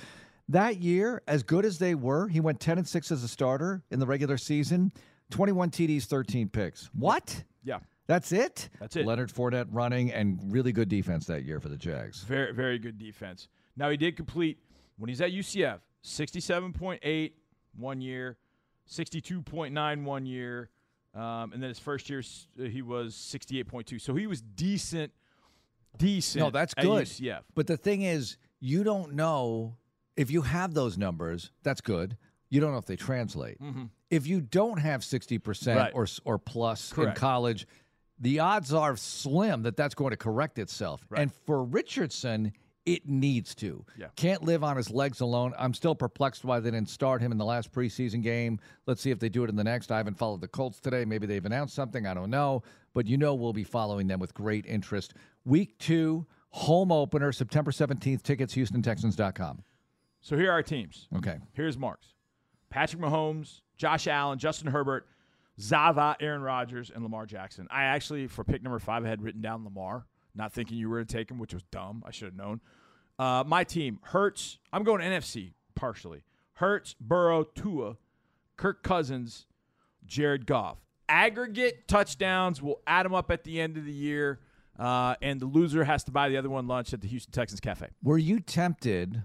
[0.50, 3.84] That year, as good as they were, he went 10 and 6 as a starter
[3.90, 4.92] in the regular season,
[5.32, 6.90] 21 TDs, 13 picks.
[6.94, 7.44] What?
[7.64, 8.70] Yeah, That's it?
[8.80, 9.06] That's it.
[9.06, 12.24] Leonard Fournette running and really good defense that year for the Jags.
[12.24, 13.48] very very good defense.
[13.76, 14.60] Now he did complete
[14.98, 17.32] when he's at UCF 67.8
[17.78, 18.38] one year,
[18.90, 20.70] 62.9 one year,
[21.16, 22.22] um, and then his first year
[22.60, 23.98] uh, he was sixty-eight point two.
[24.00, 25.12] So he was decent,
[25.98, 26.44] decent.
[26.44, 27.06] No, that's at good.
[27.06, 27.42] UCF.
[27.56, 29.78] But the thing is, you don't know
[30.16, 32.16] if you have those numbers, that's good.
[32.50, 33.58] You don't know if they translate.
[34.10, 35.78] If you don't have 60% Mm-hmm.
[35.78, 35.92] Right.
[35.94, 37.18] or or plus Correct.
[37.18, 37.68] in college,
[38.20, 41.06] the odds are slim that that's going to correct itself.
[41.10, 41.22] Right.
[41.22, 42.54] And for Richardson,
[42.86, 43.84] it needs to.
[43.98, 44.08] Yeah.
[44.16, 45.54] Can't live on his legs alone.
[45.58, 48.60] I'm still perplexed why they didn't start him in the last preseason game.
[48.86, 49.92] Let's see if they do it in the next.
[49.92, 51.04] I haven't followed the Colts today.
[51.04, 52.06] Maybe they've announced something.
[52.06, 52.62] I don't know.
[52.94, 55.16] But you know we'll be following them with great interest.
[55.44, 58.22] Week two, home opener, September 17th.
[58.22, 59.64] Tickets, HoustonTexans.com.
[60.22, 61.08] So here are our teams.
[61.18, 61.38] Okay.
[61.54, 62.14] Here's Mark's:
[62.70, 65.08] Patrick Mahomes, Josh Allen, Justin Herbert,
[65.60, 67.68] Zava, Aaron Rodgers, and Lamar Jackson.
[67.72, 70.98] I actually, for pick number five, I had written down Lamar, not thinking you were
[70.98, 72.04] going to take him, which was dumb.
[72.06, 72.62] I should have known.
[73.18, 74.60] Uh, my team, Hurts.
[74.74, 76.24] I'm going NFC partially.
[76.54, 77.98] Hurts, Burrow, Tua,
[78.58, 79.46] Kirk Cousins,
[80.06, 80.78] Jared Goff.
[81.08, 82.62] Aggregate touchdowns.
[82.62, 84.40] We'll add them up at the end of the year.
[84.78, 87.60] Uh, and the loser has to buy the other one lunch at the Houston Texans
[87.60, 87.88] Cafe.
[88.04, 89.24] Were you tempted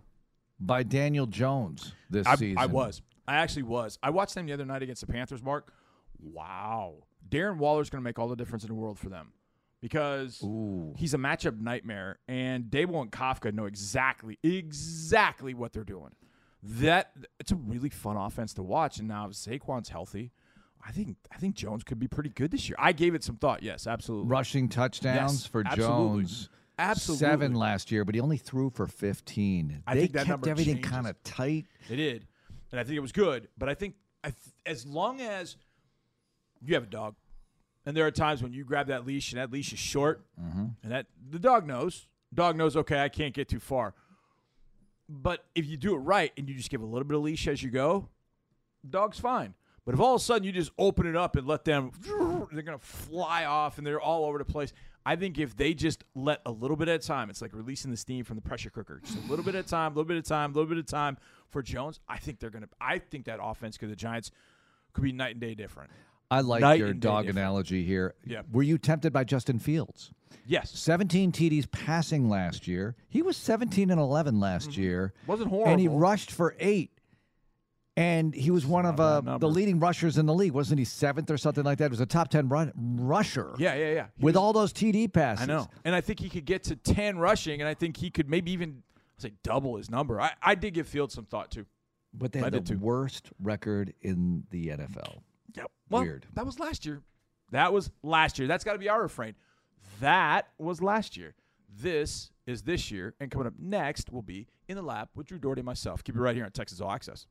[0.61, 2.59] by Daniel Jones this I, season?
[2.59, 3.03] I was.
[3.31, 3.97] I actually was.
[4.03, 5.73] I watched them the other night against the Panthers, Mark.
[6.21, 7.05] Wow.
[7.29, 9.33] Darren Waller's going to make all the difference in the world for them
[9.81, 10.95] because Ooh.
[10.97, 16.11] he's a matchup nightmare, and Daboll and Kafka know exactly, exactly what they're doing.
[16.63, 20.33] That it's a really fun offense to watch, and now if Saquon's healthy,
[20.85, 22.77] I think I think Jones could be pretty good this year.
[22.81, 23.63] I gave it some thought.
[23.63, 24.29] Yes, absolutely.
[24.29, 26.23] Rushing touchdowns Yes, for absolutely.
[26.25, 26.49] Jones.
[26.79, 27.27] Absolutely.
[27.27, 29.83] Seven last year, but he only threw for 15.
[29.87, 31.67] I they think that kept everything kind of tight.
[31.89, 32.27] They did,
[32.71, 33.49] and I think it was good.
[33.59, 35.57] But I think I th- as long as
[36.63, 37.15] you have a dog,
[37.87, 40.67] and there are times when you grab that leash and that leash is short, mm-hmm.
[40.83, 42.07] and that the dog knows.
[42.33, 42.77] Dog knows.
[42.77, 43.95] Okay, I can't get too far.
[45.09, 47.49] But if you do it right and you just give a little bit of leash
[47.49, 48.09] as you go,
[48.89, 49.55] dog's fine.
[49.85, 51.91] But if all of a sudden you just open it up and let them,
[52.53, 54.73] they're gonna fly off and they're all over the place.
[55.05, 57.91] I think if they just let a little bit at a time, it's like releasing
[57.91, 59.01] the steam from the pressure cooker.
[59.05, 60.69] Just a little bit at a time, a little bit at a time, a little
[60.69, 61.17] bit at a time
[61.49, 62.01] for Jones.
[62.09, 62.69] I think they're gonna.
[62.81, 64.31] I think that offense because the Giants
[64.93, 65.91] could be night and day different.
[66.31, 68.15] I like Night your dog analogy here.
[68.25, 68.43] Yeah.
[68.53, 70.13] Were you tempted by Justin Fields?
[70.47, 72.95] Yes, 17 TDs passing last year.
[73.09, 74.81] He was 17 and 11 last mm-hmm.
[74.81, 75.13] year.
[75.27, 75.73] wasn't horrible.
[75.73, 76.93] And he rushed for eight.
[78.01, 80.53] And he was one of uh, the leading rushers in the league.
[80.53, 81.85] Wasn't he seventh or something like that?
[81.87, 84.07] It was a top 10 run- rusher yeah, yeah, yeah.
[84.17, 85.43] He with was- all those TD passes.
[85.45, 88.11] I know, and I think he could get to ten rushing, and I think he
[88.11, 88.83] could maybe even
[89.19, 90.19] say double his number.
[90.19, 91.67] I, I did give Fields some thought too.
[92.15, 95.21] But they had the worst record in the NFL.
[95.55, 95.71] Yep.
[95.91, 96.27] Well, Weird.
[96.35, 97.03] That was last year.
[97.51, 98.49] That was last year.
[98.49, 99.35] That's got to be our refrain.
[100.01, 101.35] That was last year.
[101.69, 103.15] This is this year.
[103.21, 106.03] And coming up next will be In the Lab with Drew Doherty and myself.
[106.03, 107.27] Keep it right here on Texans All Access.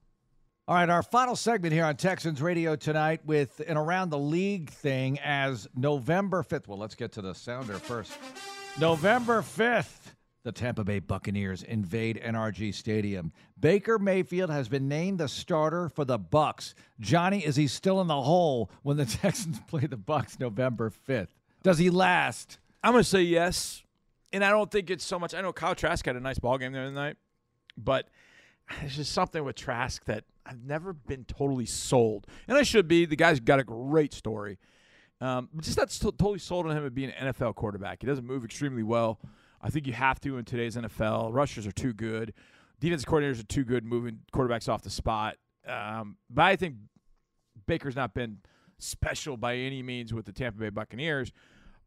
[0.69, 4.69] All right, our final segment here on Texans Radio tonight with an around the league
[4.69, 6.67] thing as November 5th.
[6.67, 8.11] Well, let's get to the sounder first.
[8.79, 13.31] November 5th, the Tampa Bay Buccaneers invade NRG Stadium.
[13.59, 16.75] Baker Mayfield has been named the starter for the Bucs.
[16.99, 21.29] Johnny, is he still in the hole when the Texans play the Bucs November 5th?
[21.63, 22.59] Does he last?
[22.83, 23.81] I'm going to say yes.
[24.31, 25.33] And I don't think it's so much.
[25.33, 27.17] I know Kyle Trask had a nice ball game the other night,
[27.75, 28.07] but
[28.81, 32.25] there's just something with Trask that I've never been totally sold.
[32.47, 33.05] And I should be.
[33.05, 34.57] The guy's got a great story.
[35.21, 38.01] Um, but just not totally sold on him as being an NFL quarterback.
[38.01, 39.19] He doesn't move extremely well.
[39.61, 41.33] I think you have to in today's NFL.
[41.33, 42.33] Rushers are too good.
[42.79, 45.35] Defense coordinators are too good moving quarterbacks off the spot.
[45.67, 46.75] Um, but I think
[47.67, 48.37] Baker's not been
[48.79, 51.31] special by any means with the Tampa Bay Buccaneers.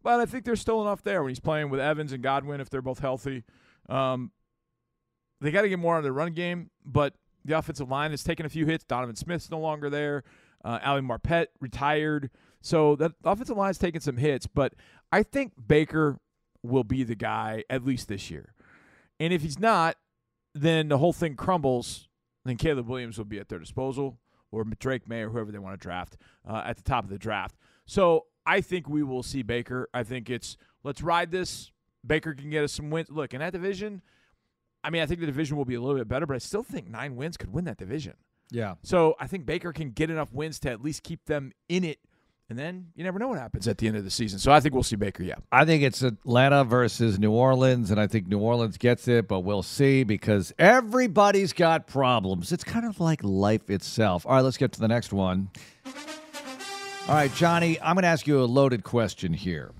[0.03, 2.69] But I think there's still enough there when he's playing with Evans and Godwin if
[2.71, 3.45] they're both healthy.
[3.89, 4.31] Um,
[5.41, 7.15] they got to get more on the run game, but
[7.45, 8.85] the offensive line has taken a few hits.
[8.85, 10.25] Donovan Smith's no longer there.
[10.65, 12.31] Uh, Ali Marpet retired.
[12.61, 14.75] So that offensive line's taken some hits, but
[15.11, 16.21] I think Baker
[16.63, 18.55] will be the guy at least this year.
[19.19, 19.97] And if he's not,
[20.55, 22.09] then the whole thing crumbles.
[22.45, 24.19] Then Caleb Williams will be at their disposal,
[24.51, 26.17] or Drake Maye, or whoever they want to draft
[26.49, 27.57] uh, at the top of the draft.
[27.87, 29.89] So I think we will see Baker.
[29.93, 31.71] I think it's let's ride this.
[32.05, 33.11] Baker can get us some wins.
[33.11, 34.03] Look in that division.
[34.85, 36.63] I mean, I think the division will be a little bit better, but I still
[36.63, 38.15] think nine wins could win that division.
[38.51, 38.75] Yeah.
[38.83, 41.99] So I think Baker can get enough wins to at least keep them in it.
[42.51, 44.39] And then you never know what happens at the end of the season.
[44.39, 45.37] So I think we'll see Baker, yeah.
[45.51, 49.41] I think it's Atlanta versus New Orleans, and I think New Orleans gets it, but
[49.41, 52.53] we'll see because everybody's got problems.
[52.53, 54.27] It's kind of like life itself.
[54.27, 55.49] All right, let's get to the next one.
[57.09, 59.73] All right, Johnny, I'm going to ask you a loaded question here.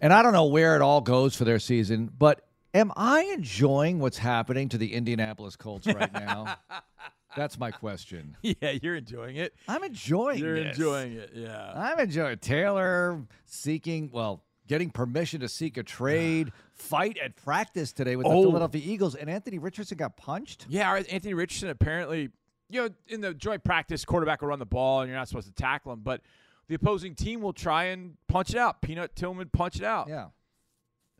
[0.00, 2.40] And I don't know where it all goes for their season, but
[2.74, 6.56] am I enjoying what's happening to the Indianapolis Colts right now?
[7.36, 8.36] That's my question.
[8.42, 9.54] Yeah, you're enjoying it.
[9.66, 10.42] I'm enjoying it.
[10.42, 10.76] You're this.
[10.76, 11.72] enjoying it, yeah.
[11.74, 18.14] I'm enjoying Taylor seeking, well, getting permission to seek a trade, fight at practice today
[18.16, 18.42] with the Oh.
[18.42, 20.66] Philadelphia Eagles, and Anthony Richardson got punched.
[20.68, 22.30] Yeah, Anthony Richardson apparently,
[22.70, 25.48] you know, in the joint practice, quarterback will run the ball and you're not supposed
[25.48, 26.20] to tackle him, but
[26.68, 28.80] the opposing team will try and punch it out.
[28.80, 30.06] Peanut Tillman punch it out.
[30.08, 30.26] Yeah,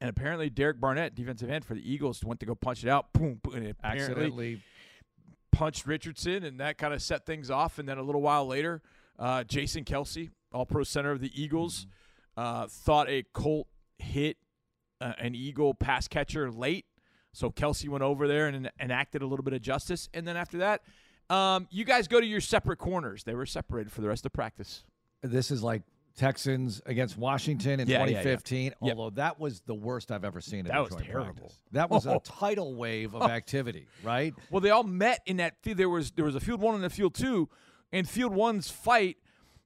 [0.05, 3.11] And apparently Derek Barnett, defensive end for the Eagles, went to go punch it out.
[3.15, 4.61] Boom, boom and it accidentally.
[5.51, 7.79] punched Richardson, and that kind of set things off.
[7.79, 8.83] And then a little while later,
[9.19, 11.87] uh, Jason Kelce, All Pro center of the Eagles,
[12.37, 13.67] uh, thought a Colt
[13.99, 14.37] hit
[15.01, 16.85] uh, an Eagle pass catcher late.
[17.33, 20.11] So Kelce went over there and enacted a little bit of justice.
[20.13, 20.83] And then after that,
[21.31, 23.25] um, you guys go to your separate corners.
[23.25, 24.85] They were separated for the rest of practice.
[25.23, 25.81] this is like
[26.17, 28.23] Texans against Washington in Yeah, yeah, yeah.
[28.23, 28.75] 2015.
[28.83, 28.97] Yep.
[28.97, 30.65] Although that was the worst I've ever seen.
[30.67, 31.33] That was terrible.
[31.35, 31.59] practice.
[31.73, 32.17] That was Oh.
[32.17, 34.35] a tidal wave of activity, right?
[34.51, 35.57] Well, they all met in that.
[35.63, 35.77] Field.
[35.79, 37.49] There was there was a field one and a field two,
[37.93, 39.17] and field one's fight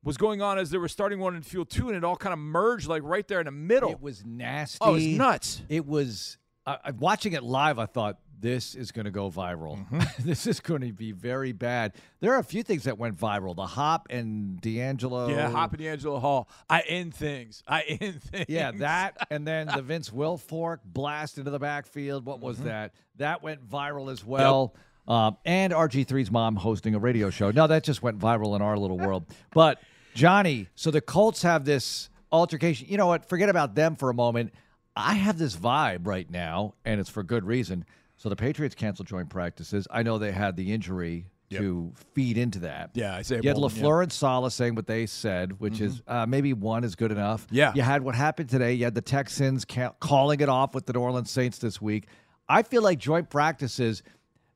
[0.04, 2.32] was going on as they were starting one in field two, and it all kind
[2.32, 3.90] of merged like right there in the middle.
[3.90, 4.78] It was nasty.
[4.80, 5.62] oh, it was nuts.
[5.68, 6.38] It was.
[6.66, 7.78] I I- watching it live.
[7.78, 9.84] I thought this is going to go viral.
[9.90, 10.00] Mm-hmm.
[10.28, 11.94] this is going to be very bad.
[12.20, 13.56] There are a few things that went viral.
[13.56, 15.28] The Hop and D'Angelo.
[15.28, 16.48] Yeah, Hop and D'Angelo Hall.
[16.70, 17.62] I end things.
[17.66, 18.46] I end things.
[18.48, 22.24] Yeah, that and then the Vince Wilfork blast into the backfield.
[22.24, 22.46] What Mm-hmm.
[22.46, 22.92] was that?
[23.16, 24.74] That went viral as well.
[25.08, 27.50] Um, and RG3's mom hosting a radio show.
[27.50, 29.24] No, that just went viral in our little world.
[29.54, 29.80] But
[30.14, 32.86] Johnny, so the Colts have this altercation.
[32.90, 33.28] You know what?
[33.28, 34.52] Forget about them for a moment.
[34.94, 37.84] I have this vibe right now, and it's for good reason.
[38.18, 39.88] So the Patriots canceled joint practices.
[39.90, 42.90] I know they had the injury to feed into that.
[42.92, 43.82] Yeah, I say You had Bolden, yeah.
[43.82, 47.46] LaFleur and Salah saying what they said, which is uh, maybe one is good enough.
[47.50, 47.72] Yeah.
[47.74, 48.74] You had what happened today.
[48.74, 52.06] You had the Texans ca- calling it off with the New Orleans Saints this week.
[52.50, 54.02] I feel like joint practices,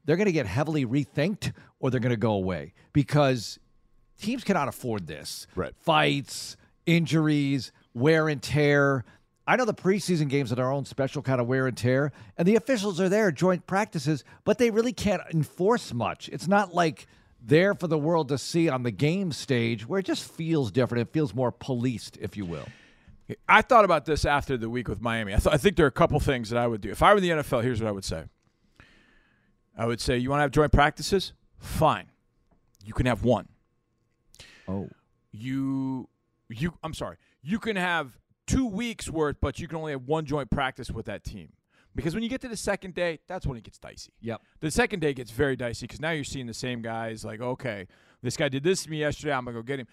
[0.05, 3.59] they're going to get heavily rethinked or they're going to go away because
[4.21, 5.47] teams cannot afford this.
[5.55, 5.73] Right.
[5.77, 9.05] Fights, injuries, wear and tear.
[9.47, 12.47] I know the preseason games are their own special kind of wear and tear, and
[12.47, 16.29] the officials are there, joint practices, but they really can't enforce much.
[16.29, 17.07] It's not like
[17.45, 21.09] there for the world to see on the game stage where it just feels different.
[21.09, 22.67] It feels more policed, if you will.
[23.49, 25.33] I thought about this after the week with Miami.
[25.33, 26.91] I, th- I think there are a couple things that I would do.
[26.91, 28.25] If I were in the NFL, here's what I would say.
[29.77, 31.33] I would say, you want to have joint practices?
[31.59, 32.11] Fine.
[32.85, 33.49] You can have one.
[34.69, 34.89] Oh.
[35.33, 36.09] You,
[36.49, 36.75] you.
[36.83, 37.17] I'm sorry.
[37.43, 38.19] You can have
[38.53, 41.49] two weeks worth, but you can only have one joint practice with that team.
[41.95, 44.13] Because when you get to the second day, that's when it gets dicey.
[44.21, 44.41] Yep.
[44.61, 47.25] The second day gets very dicey because now you're seeing the same guys.
[47.25, 47.87] Like, okay,
[48.23, 49.33] this guy did this to me yesterday.
[49.33, 49.87] I'm gonna go get him.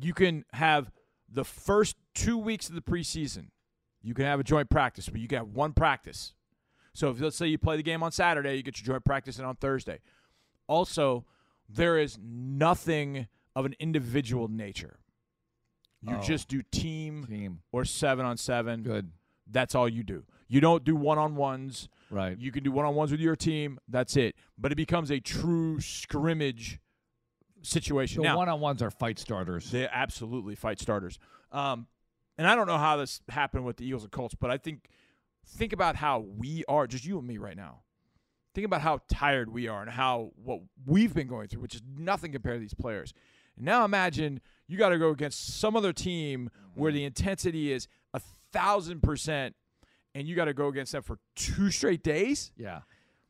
[0.00, 0.90] You can have
[1.30, 3.46] the first two weeks of the preseason.
[4.02, 6.34] You can have a joint practice, but you can have one practice.
[6.92, 9.38] So if let's say you play the game on Saturday, you get your joint practice
[9.38, 10.00] in on Thursday.
[10.66, 11.24] Also,
[11.68, 14.98] there is nothing of an individual nature.
[16.02, 16.20] You Oh.
[16.22, 17.60] just do team Team.
[17.70, 18.82] or seven on seven.
[18.82, 19.12] Good.
[19.50, 20.24] That's all you do.
[20.48, 21.88] You don't do one on ones.
[22.10, 22.36] Right.
[22.38, 23.78] You can do one on ones with your team.
[23.88, 24.34] That's it.
[24.58, 26.78] But it becomes a true scrimmage
[27.62, 28.22] situation.
[28.22, 29.70] The now, one on ones are fight starters.
[29.70, 31.18] they absolutely fight starters.
[31.52, 31.86] Um,
[32.38, 34.88] and I don't know how this happened with the Eagles and Colts, but I think
[35.46, 37.82] think about how we are, just you and me right now.
[38.54, 41.82] Think about how tired we are and how what we've been going through, which is
[41.96, 43.12] nothing compared to these players.
[43.56, 44.40] Now imagine
[44.72, 46.96] you got to go against some other team where mm-hmm.
[46.96, 48.20] the intensity is a
[48.52, 49.54] thousand percent,
[50.14, 52.52] and you got to go against them for two straight days.
[52.56, 52.80] Yeah.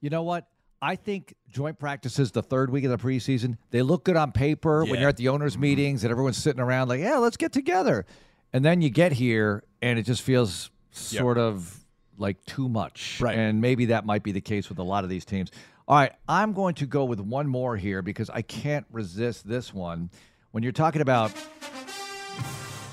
[0.00, 0.46] You know what?
[0.80, 4.84] I think joint practices the third week of the preseason, they look good on paper
[4.84, 5.62] when you're at the owners' mm-hmm.
[5.62, 8.04] meetings and everyone's sitting around like, yeah, let's get together.
[8.52, 11.84] And then you get here and it just feels sort of
[12.18, 13.20] like too much.
[13.20, 13.38] Right.
[13.38, 15.50] And maybe that might be the case with a lot of these teams.
[15.86, 16.12] All right.
[16.28, 20.10] I'm going to go with one more here because I can't resist this one.
[20.52, 21.32] When you're talking about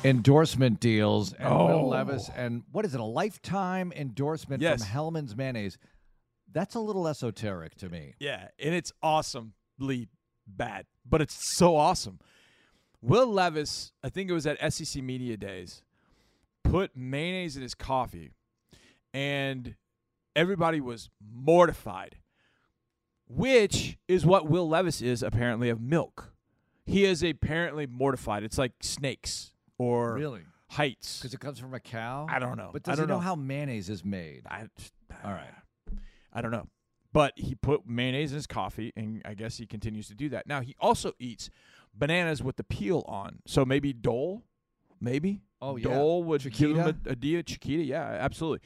[0.04, 1.68] endorsement deals and Oh.
[1.68, 4.82] Will Levis and what is it, a lifetime endorsement Yes.
[4.82, 5.78] from Hellmann's Mayonnaise?
[6.52, 8.16] That's a little esoteric to me.
[8.20, 10.08] Yeah, and it's awesomely
[10.48, 12.20] bad, but it's so awesome.
[13.02, 15.84] Will Levis, I think it was at SEC Media Days,
[16.64, 18.32] put mayonnaise in his coffee,
[19.14, 19.76] and
[20.36, 22.18] everybody was mortified,
[23.28, 26.34] which is what Will Levis is apparently of milk.
[26.90, 28.44] He is apparently mortified.
[28.44, 30.42] It's like snakes or Really?
[30.70, 31.20] heights.
[31.20, 32.28] Because it comes from a cow?
[32.30, 32.70] I don't know.
[32.74, 33.20] But I does he don't know, know.
[33.22, 34.44] how mayonnaise is made?
[34.48, 34.68] I,
[35.24, 35.54] All right.
[36.34, 36.68] I don't know.
[37.12, 40.46] But he put mayonnaise in his coffee, and I guess he continues to do that.
[40.48, 41.50] Now, he also eats
[41.94, 43.40] bananas with the peel on.
[43.48, 44.44] So maybe Dole,
[45.02, 45.42] maybe?
[45.62, 45.86] Oh, yeah.
[45.90, 46.96] Dole would give him Chiquita?
[47.08, 47.84] a, a dia Chiquita.
[47.84, 48.60] Yeah, absolutely.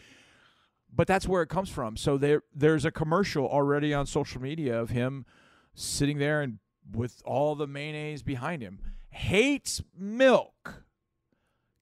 [0.94, 1.98] But that's where it comes from.
[1.98, 5.26] So there, there's a commercial already on social media of him
[5.74, 6.60] sitting there and
[6.92, 8.80] with all the mayonnaise behind him.
[9.10, 10.84] Hates milk.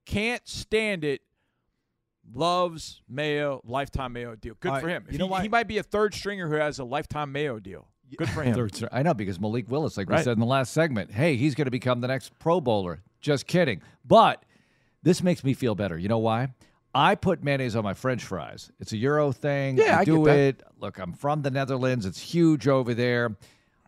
[0.05, 1.21] Can't stand it.
[2.33, 4.53] Loves mayo, lifetime mayo deal.
[4.59, 5.05] Good for him.
[5.09, 7.59] you know he, why- he might be a third stringer who has a lifetime mayo
[7.59, 7.87] deal.
[8.17, 8.53] Good for him.
[8.55, 11.55] Third- I know because Malik Willis, like we said in the last segment, hey, he's
[11.55, 13.01] going to become the next Pro Bowler.
[13.19, 13.81] Just kidding.
[14.05, 14.43] But
[15.03, 15.97] this makes me feel better.
[15.97, 16.53] You know why?
[16.93, 18.69] I put mayonnaise on my French fries.
[18.79, 19.77] It's a Euro thing.
[19.77, 20.37] Yeah, I do get that.
[20.39, 20.63] it.
[20.79, 22.05] Look, I'm from the Netherlands.
[22.05, 23.35] It's huge over there.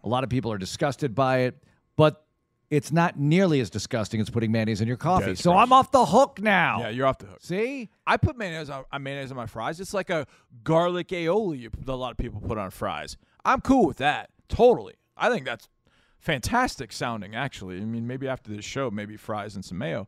[0.03, 1.63] A lot of people are disgusted by it,
[1.95, 2.25] but
[2.69, 5.31] it's not nearly as disgusting as putting mayonnaise in your coffee.
[5.31, 5.63] it's so gross.
[5.63, 6.79] I'm off the hook now.
[6.81, 7.37] Yeah, you're off the hook.
[7.41, 7.89] See?
[8.07, 9.79] I put mayonnaise on, on mayonnaise on my fries.
[9.79, 10.25] It's like a
[10.63, 13.15] garlic aioli you, a lot of people put on fries.
[13.45, 14.31] I'm cool with that.
[14.49, 14.95] Totally.
[15.15, 15.69] I think that's
[16.17, 17.35] fantastic sounding.
[17.35, 20.07] Actually, I mean, maybe after this show, maybe fries and some mayo,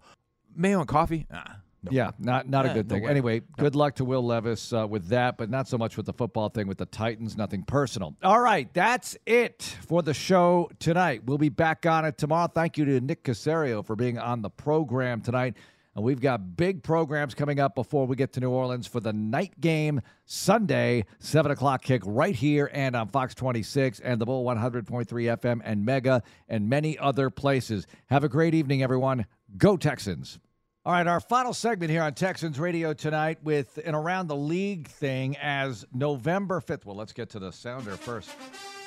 [0.55, 1.27] mayo and coffee.
[1.29, 1.43] Nah,
[1.85, 1.91] no.
[1.91, 3.03] Yeah, not not a Eh, good thing.
[3.03, 3.09] way.
[3.09, 6.13] anyway, good luck to Will Levis uh, with that, but not so much with the
[6.13, 7.37] football thing with the Titans.
[7.37, 8.15] Nothing personal.
[8.23, 11.21] All right, that's it for the show tonight.
[11.25, 12.47] We'll be back on it tomorrow.
[12.53, 15.55] Thank you to Nick Caserio for being on the program tonight.
[15.95, 19.13] And we've got big programs coming up before we get to New Orleans for the
[19.13, 24.43] night game Sunday, 7 o'clock kick right here and on Fox 26 and the Bull
[24.43, 27.87] 100.3 FM and Mega and many other places.
[28.07, 29.25] Have a great evening, everyone.
[29.57, 30.37] Go Texans.
[30.87, 34.87] All right, our final segment here on Texans Radio tonight with an around the league
[34.87, 36.85] thing as November 5th.
[36.85, 38.29] Well, let's get to the sounder first.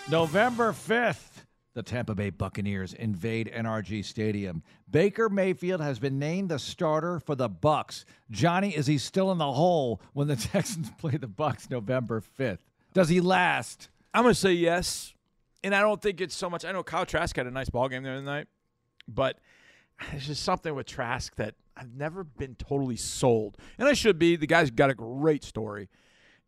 [0.08, 1.42] November 5th,
[1.74, 4.62] the Tampa Bay Buccaneers invade NRG Stadium.
[4.88, 8.04] Baker Mayfield has been named the starter for the Bucs.
[8.30, 12.58] Johnny, is he still in the hole when the Texans play the Bucs November 5th?
[12.94, 13.88] Does he last?
[14.14, 15.14] I'm going to say yes.
[15.64, 16.64] And I don't think it's so much.
[16.64, 18.46] I know Kyle Trask had a nice ball game the other night,
[19.08, 19.40] but
[20.10, 23.56] there's just something with Trask that I've never been totally sold.
[23.78, 24.36] And I should be.
[24.36, 25.88] The guy's got a great story.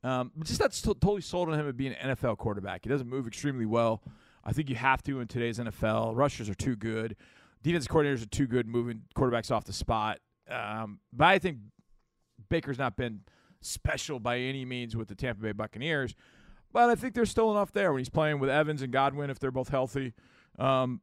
[0.03, 2.85] Um, just not totally sold on him as being an NFL quarterback.
[2.85, 4.03] He doesn't move extremely well.
[4.43, 6.17] I think you have to in today's NFL.
[6.17, 7.17] Rushers are too good.
[7.63, 10.19] Defensive coordinators are too good moving quarterbacks off the spot.
[10.51, 11.59] Um, but I think
[12.49, 13.21] Baker's not been
[13.61, 16.15] special by any means with the Tampa Bay Buccaneers.
[16.73, 19.39] But I think there's still enough there when he's playing with Evans and Godwin if
[19.39, 20.15] they're both healthy.
[20.59, 21.03] Um,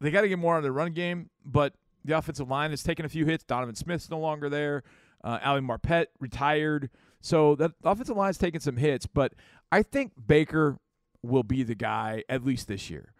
[0.00, 3.04] they got to get more of the run game, but the offensive line has taken
[3.04, 3.44] a few hits.
[3.44, 4.82] Donovan Smith's no longer there.
[5.22, 6.90] Uh, Ali Marpet retired.
[7.20, 9.34] So that offensive line's taken some hits, but
[9.70, 10.78] I think Baker
[11.22, 13.12] will be the guy at least this year.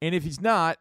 [0.00, 0.78] And if he's not,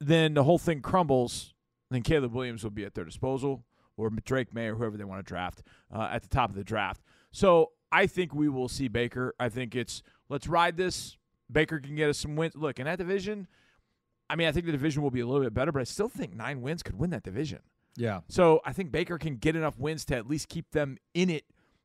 [0.00, 1.54] then the whole thing crumbles.
[1.90, 3.64] Then Caleb Williams will be at their disposal,
[3.96, 6.64] or Drake Maye, or whoever they want to draft uh, at the top of the
[6.64, 7.00] draft.
[7.32, 9.34] So I think we will see Baker.
[9.38, 11.16] I think it's let's ride this.
[11.50, 12.56] Baker can get us some wins.
[12.56, 13.46] Look, in that division,
[14.28, 16.08] I mean, I think the division will be a little bit better, but I still
[16.08, 17.60] think nine wins could win that division.
[17.96, 18.20] Yeah.
[18.28, 21.44] So I think Baker can get enough wins to at least keep them in it.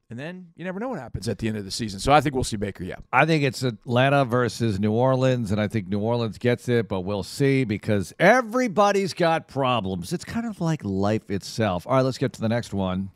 [0.09, 2.01] And then you never know what happens at the end of the season.
[2.01, 2.97] So I think we'll see Baker, yeah.
[3.13, 7.01] I think it's Atlanta versus New Orleans, and I think New Orleans gets it, but
[7.01, 10.11] we'll see because everybody's got problems.
[10.11, 11.87] It's kind of like life itself.
[11.87, 13.09] All right, let's get to the next one.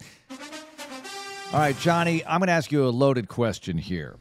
[1.52, 4.16] All right, Johnny, I'm going to ask you a loaded question here.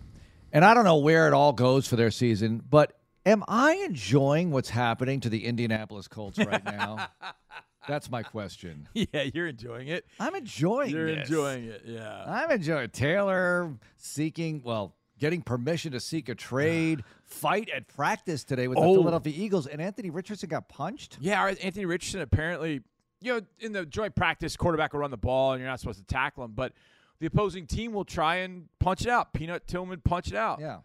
[0.53, 4.51] And I don't know where it all goes for their season, but am I enjoying
[4.51, 7.09] what's happening to the Indianapolis Colts right now?
[7.89, 8.89] That's my question.
[8.95, 10.07] Yeah, you're enjoying it.
[10.19, 10.93] I'm enjoying it.
[10.93, 11.29] You're this.
[11.29, 12.25] enjoying it, yeah.
[12.27, 18.69] I'm enjoying Taylor seeking, well, getting permission to seek a trade, fight at practice today
[18.69, 18.95] with the Oh.
[18.95, 21.19] Philadelphia Eagles, and Anthony Richardson got punched.
[21.21, 22.81] Yeah, all right, Anthony Richardson apparently,
[23.21, 25.99] you know, in the joint practice, quarterback will run the ball and you're not supposed
[25.99, 26.73] to tackle him, but
[27.21, 29.35] the opposing team will try and punch it out.
[29.35, 30.59] Peanut Tillman punch it out.
[30.59, 30.79] Yeah,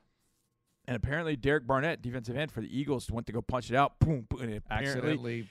[0.89, 3.99] And apparently Derek Barnett, defensive end for the Eagles, went to go punch it out.
[3.99, 5.49] Boom, boom and it apparently accidentally.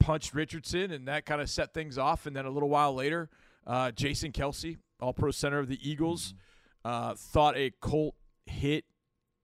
[0.00, 2.26] punched Richardson, and that kind of set things off.
[2.26, 3.30] And then a little while later,
[3.64, 6.34] uh, Jason Kelce, All Pro center of the Eagles,
[6.84, 8.86] uh, thought a Colt hit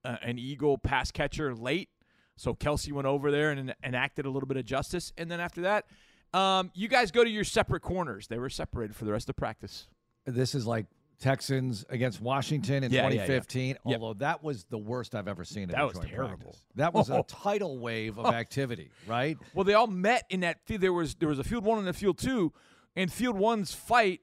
[0.04, 1.88] uh, an Eagle pass catcher late.
[2.34, 5.12] So Kelce went over there and enacted a little bit of justice.
[5.16, 5.84] And then after that,
[6.34, 8.26] um, you guys go to your separate corners.
[8.26, 9.86] They were separated for the rest of practice.
[10.26, 10.86] This is like
[11.18, 13.26] Texans against Washington in Yeah, yeah, yeah.
[13.26, 13.76] 2015.
[13.86, 14.00] Yep.
[14.00, 15.68] Although that was the worst I've ever seen.
[15.68, 16.36] That was terrible.
[16.36, 16.62] practice.
[16.74, 18.32] That was a tidal wave of oh.
[18.32, 19.38] activity, right?
[19.54, 20.64] Well, they all met in that.
[20.66, 20.80] field.
[20.80, 22.52] There was there was a field one and a field two,
[22.94, 24.20] and field one's fight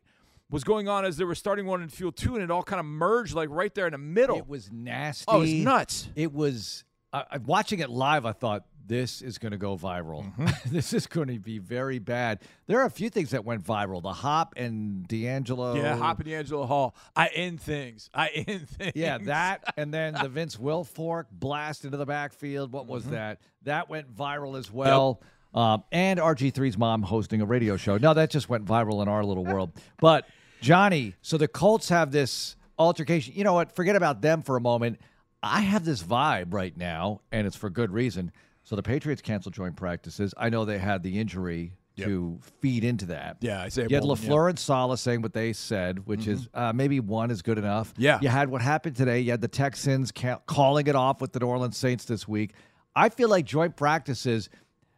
[0.50, 2.80] was going on as they were starting one in field two, and it all kind
[2.80, 4.38] of merged like right there in the middle.
[4.38, 5.26] It was nasty.
[5.28, 6.10] oh, it's nuts.
[6.16, 8.26] It was I I- watching it live.
[8.26, 10.24] I thought this is going to go viral.
[10.36, 10.48] Mm-hmm.
[10.76, 12.40] this is going to be very bad.
[12.68, 14.02] There are a few things that went viral.
[14.02, 15.76] The Hop and D'Angelo.
[15.76, 16.96] Yeah, Hop and D'Angelo Hall.
[17.16, 18.10] I end things.
[18.14, 18.92] I end things.
[18.96, 22.72] Yeah, that and then the Vince Wilfork blast into the backfield.
[22.74, 22.92] What Mm-hmm.
[22.92, 23.40] was that?
[23.64, 25.22] That went viral as well.
[25.54, 27.98] Um, and RG3's mom hosting a radio show.
[27.98, 29.72] No, that just went viral in our little world.
[30.02, 30.28] But
[30.62, 33.34] Johnny, so the Colts have this altercation.
[33.36, 33.72] You know what?
[33.76, 35.00] Forget about them for a moment.
[35.44, 38.32] I have this vibe right now, and it's for good reason.
[38.74, 40.34] So the Patriots canceled joint practices.
[40.36, 43.38] I know they had the injury to feed into that.
[43.40, 44.32] Yeah, I say You had Bolden, yeah.
[44.32, 47.94] LaFleur and Saleh saying what they said, which is uh, maybe one is good enough.
[47.94, 48.02] Mm-hmm.
[48.02, 48.20] Yeah.
[48.20, 49.20] You had what happened today.
[49.20, 52.54] You had the Texans ca- calling it off with the New Orleans Saints this week.
[52.96, 54.50] I feel like joint practices,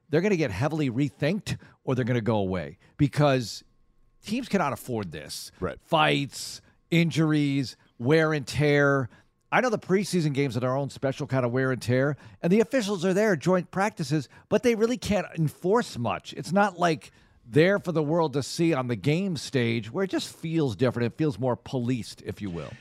[0.09, 3.61] they're going to get heavily rethinked or they're going to go away because
[4.25, 5.51] teams cannot afford this.
[5.59, 5.77] Right.
[5.81, 6.61] Fights,
[6.91, 9.09] injuries, wear and tear.
[9.51, 12.51] I know the preseason games are their own special kind of wear and tear, and
[12.51, 16.33] the officials are there, joint practices, but they really can't enforce much.
[16.33, 17.11] It's not like
[17.47, 21.13] there for the world to see on the game stage where it just feels different.
[21.13, 22.71] It feels more policed, if you will.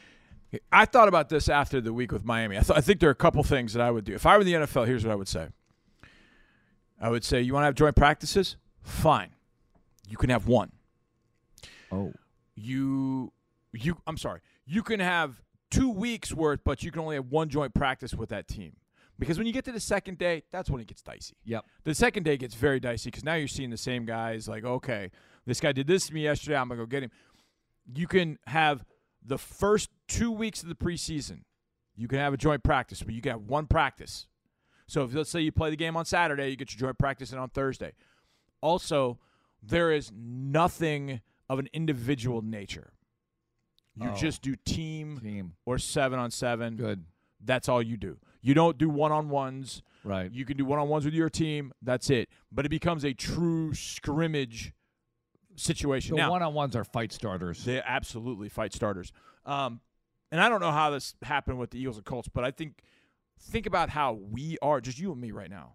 [0.72, 2.56] I thought about this after the week with Miami.
[2.56, 4.14] I, th- I think there are a couple things that I would do.
[4.14, 5.48] If I were the NFL, here's what I would say.
[7.00, 8.56] I would say you want to have joint practices?
[8.82, 9.30] Fine.
[10.08, 10.72] You can have one.
[11.90, 12.12] Oh.
[12.54, 13.32] You
[13.72, 14.40] you I'm sorry.
[14.64, 15.42] You can have
[15.74, 18.76] 2 weeks worth, but you can only have one joint practice with that team.
[19.18, 21.36] Because when you get to the second day, that's when it gets dicey.
[21.44, 21.64] Yep.
[21.84, 25.10] The second day gets very dicey because now you're seeing the same guys like, okay,
[25.46, 26.56] this guy did this to me yesterday.
[26.56, 27.10] I'm going to go get him.
[27.94, 28.84] You can have
[29.24, 31.42] the first two weeks of the preseason,
[31.96, 34.26] you can have a joint practice, but you can have one practice.
[34.86, 37.32] So if let's say you play the game on Saturday, you get your joint practice
[37.32, 37.92] in on Thursday.
[38.60, 39.18] Also,
[39.62, 42.93] there is nothing of an individual nature.
[43.96, 44.14] You Oh.
[44.14, 45.54] just do team Team.
[45.64, 46.76] or seven on seven.
[46.76, 47.04] Good.
[47.40, 48.18] That's all you do.
[48.42, 49.82] You don't do one on ones.
[50.02, 50.30] Right.
[50.32, 51.72] You can do one on ones with your team.
[51.80, 52.28] That's it.
[52.52, 54.72] But it becomes a true scrimmage
[55.56, 56.16] situation.
[56.16, 57.64] The one on ones are fight starters.
[57.64, 59.12] they absolutely fight starters.
[59.46, 59.80] Um,
[60.32, 62.82] and I don't know how this happened with the Eagles and Colts, but I think
[63.40, 65.74] think about how we are, just you and me right now.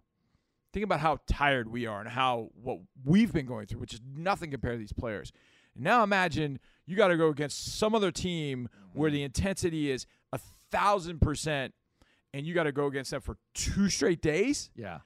[0.73, 4.01] Think about how tired we are and how what we've been going through, which is
[4.05, 5.31] nothing compared to these players.
[5.75, 10.39] Now imagine you got to go against some other team where the intensity is a
[10.71, 11.73] thousand percent,
[12.33, 14.69] and you got to go against them for two straight days.
[14.75, 14.99] Yeah.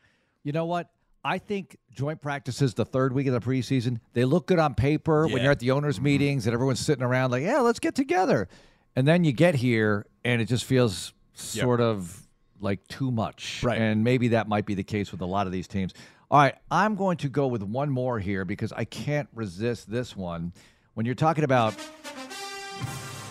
[0.44, 0.90] You know what?
[1.26, 5.26] I think joint practices the third week of the preseason, they look good on paper
[5.26, 8.50] when you're at the owners' meetings and everyone's sitting around like, yeah, let's get together.
[8.96, 12.28] And then you get here and it just feels sort of
[12.60, 13.62] like too much.
[13.64, 13.80] Right.
[13.80, 15.94] And maybe that might be the case with a lot of these teams.
[16.34, 16.56] All right.
[16.72, 20.52] I'm going to go with one more here because I can't resist this one.
[20.96, 21.76] When you're talking about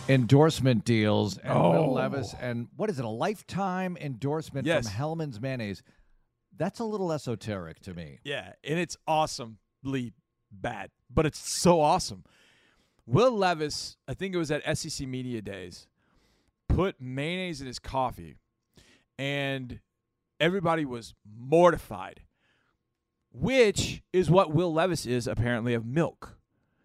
[0.09, 1.73] endorsement deals and Oh.
[1.73, 4.85] Will Levis and what is it, a lifetime endorsement Yes.
[4.87, 5.83] from Hellmann's Mayonnaise?
[6.57, 8.21] That's a little esoteric to me.
[8.23, 10.13] Yeah, and it's awesomely
[10.53, 12.23] bad, but it's so awesome.
[13.05, 15.89] Will Levis, I think it was at SEC Media Days,
[16.69, 18.37] put mayonnaise in his coffee,
[19.19, 19.81] and
[20.39, 22.21] everybody was mortified,
[23.33, 26.37] which is what Will Levis is apparently of milk.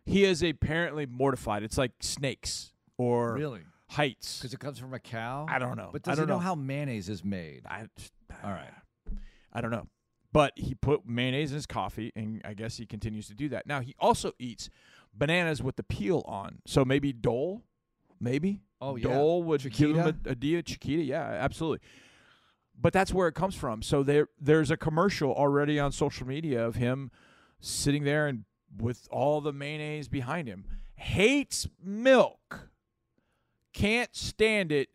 [0.05, 1.63] He is apparently mortified.
[1.63, 3.61] It's like snakes or Really?
[3.89, 4.37] heights.
[4.39, 5.45] Because it comes from a cow?
[5.49, 5.89] I don't know.
[5.91, 6.39] But I does he don't know know.
[6.39, 7.63] how mayonnaise is made?
[7.65, 7.87] I,
[8.43, 8.71] All right.
[9.51, 9.87] I don't know.
[10.31, 13.65] But he put mayonnaise in his coffee, and I guess he continues to do that.
[13.65, 14.69] Now, he also eats
[15.13, 16.59] bananas with the peel on.
[16.65, 17.63] So maybe Dole,
[18.19, 18.61] maybe?
[18.79, 19.09] Oh, yeah.
[19.09, 20.15] Dole would give him Chiquita?
[20.25, 21.01] a, a dia Chiquita.
[21.03, 21.79] Yeah, absolutely.
[22.79, 23.81] But that's where it comes from.
[23.81, 27.09] So there, there's a commercial already on social media of him
[27.59, 28.43] sitting there and
[28.79, 30.65] with all the mayonnaise behind him.
[30.95, 32.69] Hates milk.
[33.73, 34.89] Can't stand it.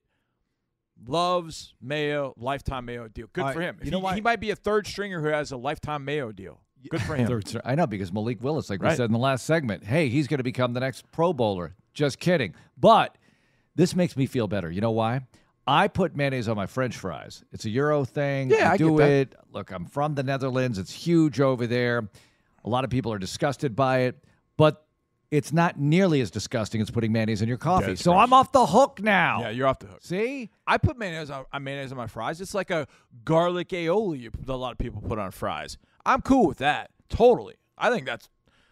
[1.04, 3.26] Loves mayo, lifetime mayo deal.
[3.32, 3.76] Good for him.
[3.80, 4.14] you If know he, what?
[4.14, 6.60] he might be a third stringer who has a lifetime mayo deal.
[6.88, 7.26] Good for him.
[7.26, 8.96] Third I know because Malik Willis, like we Right.
[8.96, 11.74] said in the last segment, hey, he's going to become the next Pro Bowler.
[11.92, 12.54] Just kidding.
[12.76, 13.18] But
[13.74, 14.70] this makes me feel better.
[14.70, 15.22] You know why?
[15.66, 17.44] I put mayonnaise on my French fries.
[17.52, 18.50] It's a Euro thing.
[18.50, 19.10] Yeah, I do get that.
[19.10, 19.34] it.
[19.52, 20.78] Look, I'm from the Netherlands.
[20.78, 22.08] It's huge over there.
[22.64, 24.24] A lot of people are disgusted by it,
[24.56, 24.84] but
[25.30, 27.92] it's not nearly as disgusting as putting mayonnaise in your coffee.
[27.92, 28.22] it's so gross.
[28.22, 29.40] I'm off the hook now.
[29.40, 30.00] Yeah, you're off the hook.
[30.02, 30.50] See?
[30.66, 32.40] I put mayonnaise on, on mayonnaise on my fries.
[32.40, 32.86] It's like a
[33.24, 35.78] garlic aioli a lot of people put on fries.
[36.04, 36.90] I'm cool with that.
[37.08, 37.54] Totally.
[37.78, 38.28] I think that's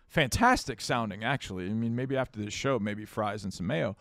[0.08, 1.66] fantastic sounding, actually.
[1.66, 3.96] I mean, maybe after this show, maybe fries and some mayo.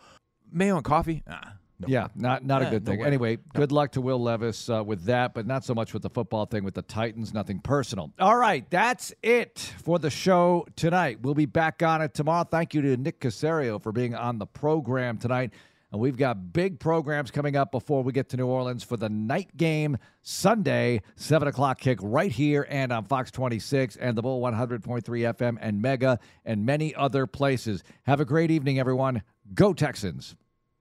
[0.52, 1.22] Mayo and coffee?
[1.26, 1.40] Nah.
[1.80, 1.86] No.
[1.88, 3.00] Yeah, not not a good no thing.
[3.00, 3.06] way.
[3.06, 6.10] Anyway, good luck to Will Levis uh, with that, but not so much with the
[6.10, 7.32] football thing with the Titans.
[7.32, 8.12] Nothing personal.
[8.18, 11.20] All right, that's it for the show tonight.
[11.22, 12.44] We'll be back on it tomorrow.
[12.44, 15.52] Thank you to Nick Caserio for being on the program tonight.
[15.92, 19.08] And we've got big programs coming up before we get to New Orleans for the
[19.08, 24.40] night game Sunday, 7 o'clock kick right here and on Fox 26 and the Bull
[24.40, 27.82] 100.3 FM and Mega and many other places.
[28.04, 29.22] Have a great evening, everyone.
[29.52, 30.36] Go Texans.